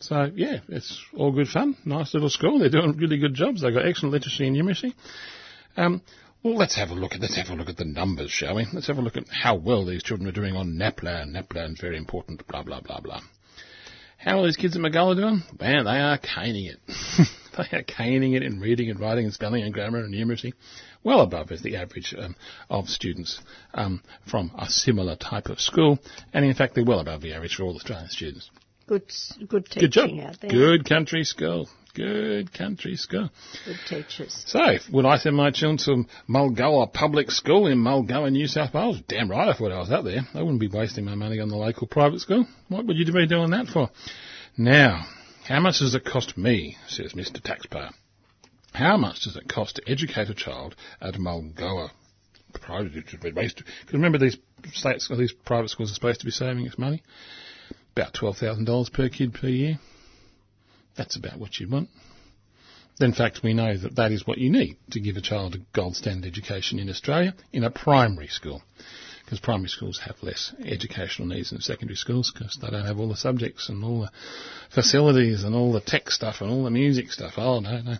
[0.00, 1.76] So yeah, it's all good fun.
[1.84, 2.58] Nice little school.
[2.58, 3.62] They're doing really good jobs.
[3.62, 4.92] They've got excellent literacy and numeracy.
[5.76, 6.02] Um,
[6.42, 8.66] well, let's have a look at let's have a look at the numbers, shall we?
[8.72, 11.32] Let's have a look at how well these children are doing on NAPLAN.
[11.32, 12.46] NAPLAN's very important.
[12.46, 13.20] Blah blah blah blah.
[14.18, 15.42] How are these kids at Magola doing?
[15.58, 16.78] Man, they are caning it.
[17.56, 20.52] they are caning it in reading and writing and spelling and grammar and numeracy.
[21.02, 22.34] Well above as the average um,
[22.70, 23.40] of students
[23.74, 25.98] um, from a similar type of school,
[26.32, 28.50] and in fact they're well above the average for all Australian students.
[28.86, 29.10] Good,
[29.48, 30.10] good teaching Good job.
[30.20, 30.50] out there.
[30.50, 31.68] Good country school.
[31.94, 33.30] Good country school.
[33.64, 34.44] Good teachers.
[34.48, 34.58] So,
[34.92, 39.00] would I send my children to Mulgoa Public School in Mulgoa, New South Wales?
[39.06, 40.20] Damn right I thought I was out there.
[40.34, 42.46] I wouldn't be wasting my money on the local private school.
[42.68, 43.90] What would you be doing that for?
[44.58, 45.04] Now,
[45.44, 47.42] how much does it cost me, says Mr.
[47.42, 47.90] Taxpayer?
[48.72, 51.90] How much does it cost to educate a child at Mulgoa?
[52.52, 54.36] Because remember, these
[54.72, 57.02] states these private schools are supposed to be saving us money.
[57.96, 59.78] About twelve thousand dollars per kid per year.
[60.96, 61.88] That's about what you want.
[63.00, 65.58] In fact, we know that that is what you need to give a child a
[65.76, 68.62] gold standard education in Australia in a primary school.
[69.24, 73.08] Because primary schools have less educational needs than secondary schools because they don't have all
[73.08, 74.10] the subjects and all the
[74.74, 77.32] facilities and all the tech stuff and all the music stuff.
[77.38, 77.94] Oh, no, no.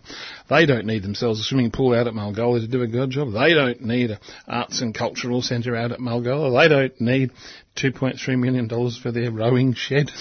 [0.49, 3.33] They don't need themselves a swimming pool out at Mulgola to do a good job.
[3.33, 6.61] They don't need an arts and cultural centre out at Mulgola.
[6.61, 7.31] They don't need
[7.77, 8.69] $2.3 million
[9.01, 10.11] for their rowing shed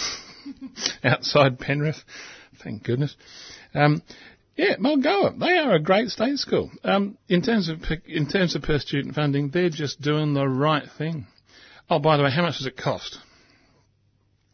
[1.04, 2.02] outside Penrith.
[2.62, 3.14] Thank goodness.
[3.74, 4.02] Um,
[4.56, 6.70] yeah, Mulgoa, they are a great state school.
[6.84, 10.84] Um, in terms of in terms of per student funding, they're just doing the right
[10.96, 11.26] thing.
[11.90, 13.18] Oh, by the way, how much does it cost?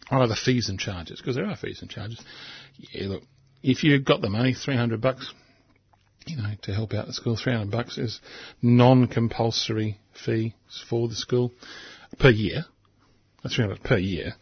[0.08, 1.20] What are the fees and charges?
[1.20, 2.20] Because there are fees and charges.
[2.76, 3.22] Yeah, look,
[3.62, 5.32] if you've got the money, three hundred bucks,
[6.26, 8.20] you know, to help out the school, three hundred bucks is
[8.62, 10.54] non-compulsory fee
[10.88, 11.52] for the school
[12.18, 12.64] per year.
[13.42, 14.32] That's three hundred per year.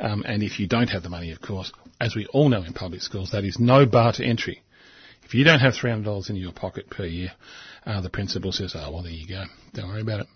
[0.00, 2.72] Um, and if you don't have the money, of course, as we all know in
[2.72, 4.63] public schools, that is no bar to entry.
[5.24, 7.32] If you don't have $300 in your pocket per year,
[7.86, 9.44] uh, the principal says, oh, well, there you go.
[9.72, 10.26] Don't worry about it.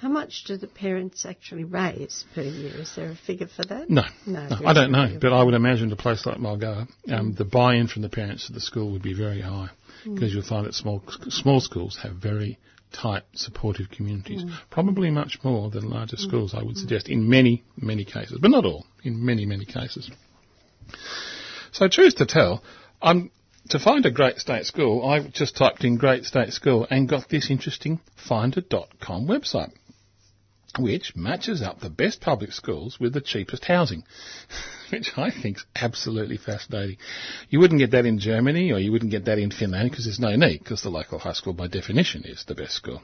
[0.00, 2.72] How much do the parents actually raise per year?
[2.80, 3.88] Is there a figure for that?
[3.88, 4.02] No.
[4.26, 4.48] No.
[4.48, 7.86] no I don't know, but I would imagine a place like Mulgoa, um, the buy-in
[7.88, 9.70] from the parents to the school would be very high
[10.04, 10.34] because Mm.
[10.34, 12.58] you'll find that small, small schools have very
[12.92, 14.52] tight, supportive communities, Mm.
[14.68, 16.20] probably much more than larger Mm.
[16.20, 20.10] schools, I would suggest, in many, many cases, but not all, in many, many cases.
[21.72, 22.62] So truth to tell,
[23.00, 23.30] I'm
[23.70, 27.28] to find a great state school, I just typed in great state school and got
[27.28, 29.72] this interesting finder.com website,
[30.78, 34.04] which matches up the best public schools with the cheapest housing,
[34.90, 36.98] which I think is absolutely fascinating.
[37.48, 40.20] You wouldn't get that in Germany or you wouldn't get that in Finland because there's
[40.20, 43.02] no need, because the local high school by definition is the best school.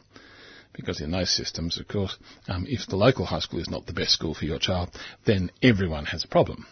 [0.72, 2.16] Because in those systems, of course,
[2.48, 4.90] um, if the local high school is not the best school for your child,
[5.24, 6.66] then everyone has a problem.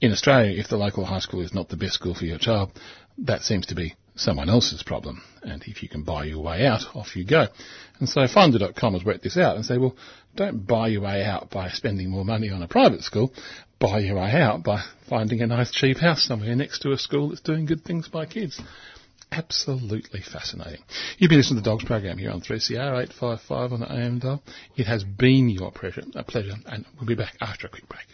[0.00, 2.72] In Australia, if the local high school is not the best school for your child,
[3.18, 5.22] that seems to be someone else's problem.
[5.42, 7.46] And if you can buy your way out, off you go.
[7.98, 9.96] And so Finder.com has worked this out and say, well,
[10.36, 13.32] don't buy your way out by spending more money on a private school.
[13.78, 17.28] Buy your way out by finding a nice cheap house somewhere next to a school
[17.28, 18.60] that's doing good things by kids.
[19.30, 20.82] Absolutely fascinating.
[21.18, 24.42] You've been listening to the Dogs program here on 3CR 855 on the AM dial.
[24.76, 28.06] It has been your pleasure, a pleasure, and we'll be back after a quick break.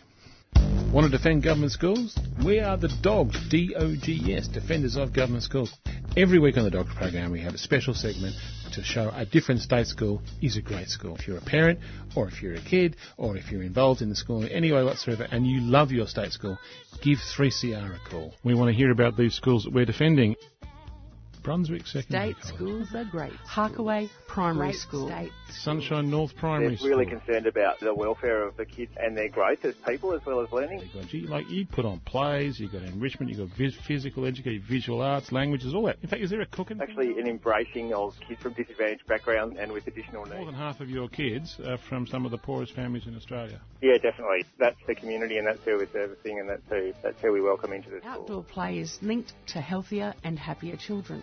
[0.93, 2.19] Want to defend government schools?
[2.45, 5.73] We are the Dogs, D-O-G-S, Defenders of Government Schools.
[6.17, 8.35] Every week on the Dogs program we have a special segment
[8.73, 11.15] to show a different state school is a great school.
[11.15, 11.79] If you're a parent,
[12.17, 14.83] or if you're a kid, or if you're involved in the school in any way
[14.83, 16.59] whatsoever and you love your state school,
[17.01, 18.35] give 3CR a call.
[18.43, 20.35] We want to hear about these schools that we're defending.
[21.43, 22.55] Brunswick Secondary State College.
[22.55, 23.33] schools are great.
[23.49, 25.09] Harkaway Primary Great School.
[25.09, 25.33] state.
[25.51, 27.19] Sunshine North Primary They're really School.
[27.21, 30.53] concerned about the welfare of the kids and their growth as people as well as
[30.53, 30.89] learning.
[31.09, 35.03] Gee, like you put on plays, you've got enrichment, you've got vis- physical education, visual
[35.03, 35.97] arts, languages, all that.
[36.03, 36.81] In fact, is there a cooking?
[36.81, 40.35] Actually, an embracing of kids from disadvantaged backgrounds and with additional needs.
[40.37, 40.51] More needs.
[40.53, 43.61] than half of your kids are from some of the poorest families in Australia.
[43.83, 44.45] Yeah, definitely.
[44.59, 47.73] That's the community and that's who we're servicing and that's who, that's who we welcome
[47.73, 48.11] into the school.
[48.13, 51.23] Outdoor play is linked to healthier and happier children.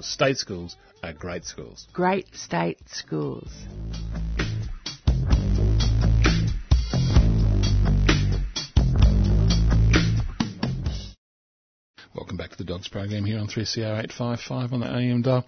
[0.00, 1.86] State schools are great schools.
[1.92, 3.50] Great state schools.
[12.14, 15.44] Welcome back to the Dogs program here on 3CR 855 on the AM dial.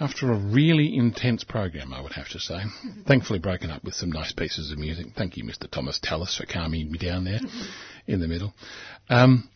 [0.00, 2.60] After a really intense program, I would have to say.
[3.06, 5.06] Thankfully broken up with some nice pieces of music.
[5.16, 5.70] Thank you, Mr.
[5.70, 7.40] Thomas Tallis, for calming me down there
[8.06, 8.54] in the middle.
[9.08, 9.48] Um,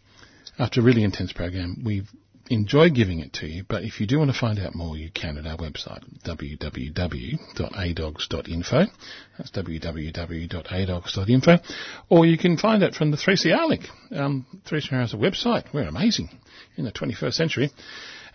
[0.59, 2.09] after a really intense program, we've
[2.51, 5.11] enjoyed giving it to you, but if you do want to find out more, you
[5.11, 8.87] can at our website, www.adogs.info.
[9.37, 11.59] That's www.adogs.info.
[12.09, 13.89] Or you can find it from the 3CR link.
[14.11, 15.73] Um, 3CR has a website.
[15.73, 16.31] We're amazing
[16.77, 17.71] in the 21st century.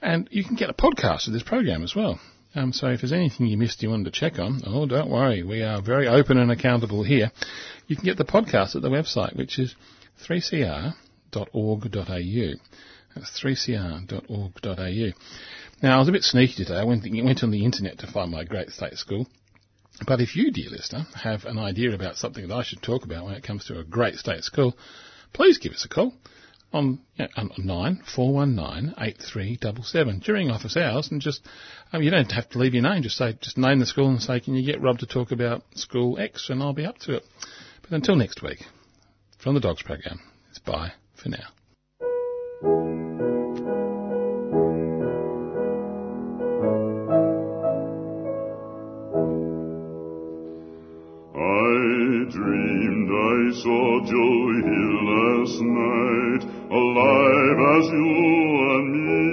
[0.02, 2.20] And you can get a podcast of this program as well.
[2.56, 5.42] Um, so if there's anything you missed you wanted to check on, oh, don't worry.
[5.44, 7.32] We are very open and accountable here.
[7.88, 9.74] You can get the podcast at the website, which is
[10.28, 10.94] 3cr.org.au.
[13.16, 15.12] That's 3cr.org.au.
[15.82, 16.80] Now, I was a bit sneaky today.
[16.80, 19.28] I went, went on the internet to find my great state school.
[20.08, 23.26] But if you, dear listener, have an idea about something that I should talk about
[23.26, 24.76] when it comes to a great state school,
[25.34, 26.14] please give us a call
[26.74, 31.22] on yeah, on nine four one nine eight three double seven during office hours, and
[31.22, 31.42] just
[31.94, 33.04] um, you don't have to leave your name.
[33.04, 35.64] Just say just name the school and say, can you get Rob to talk about
[35.76, 37.24] school X, and I'll be up to it.
[37.84, 38.66] But until next week,
[39.38, 42.93] from the Dogs program, it's bye for now.
[53.64, 58.12] Saw Joe here last night, alive as you
[58.76, 59.24] and me.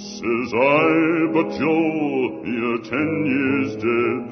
[0.00, 4.24] Says I, but Joe, you're ten years dead.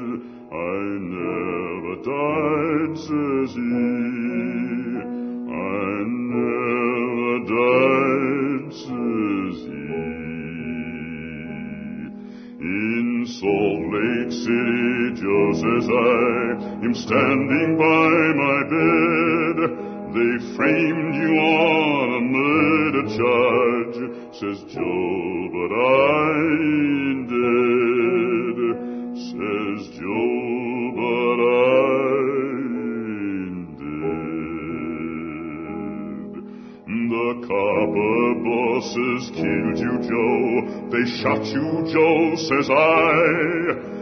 [0.53, 0.81] I
[1.20, 3.77] never died, says he.
[5.53, 5.93] I
[6.33, 9.93] never died, says he.
[12.64, 19.59] In Salt Lake City, Joe says I am standing by my bed.
[20.13, 23.99] They framed you on a murder charge,
[24.33, 28.57] says Joe, but I ain't dead.
[29.17, 31.61] Says Joe, but I
[33.41, 34.33] ain't dead.
[37.09, 40.45] The copper bosses killed you, Joe.
[40.91, 44.01] They shot you, Joe, says I.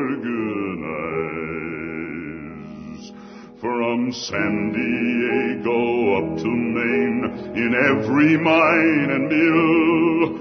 [3.61, 5.79] From San Diego
[6.17, 7.25] up to Maine,
[7.55, 10.33] in every mine and mill,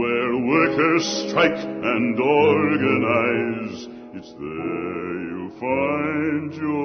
[0.00, 6.75] where workers strike and organize, it's there you'll find your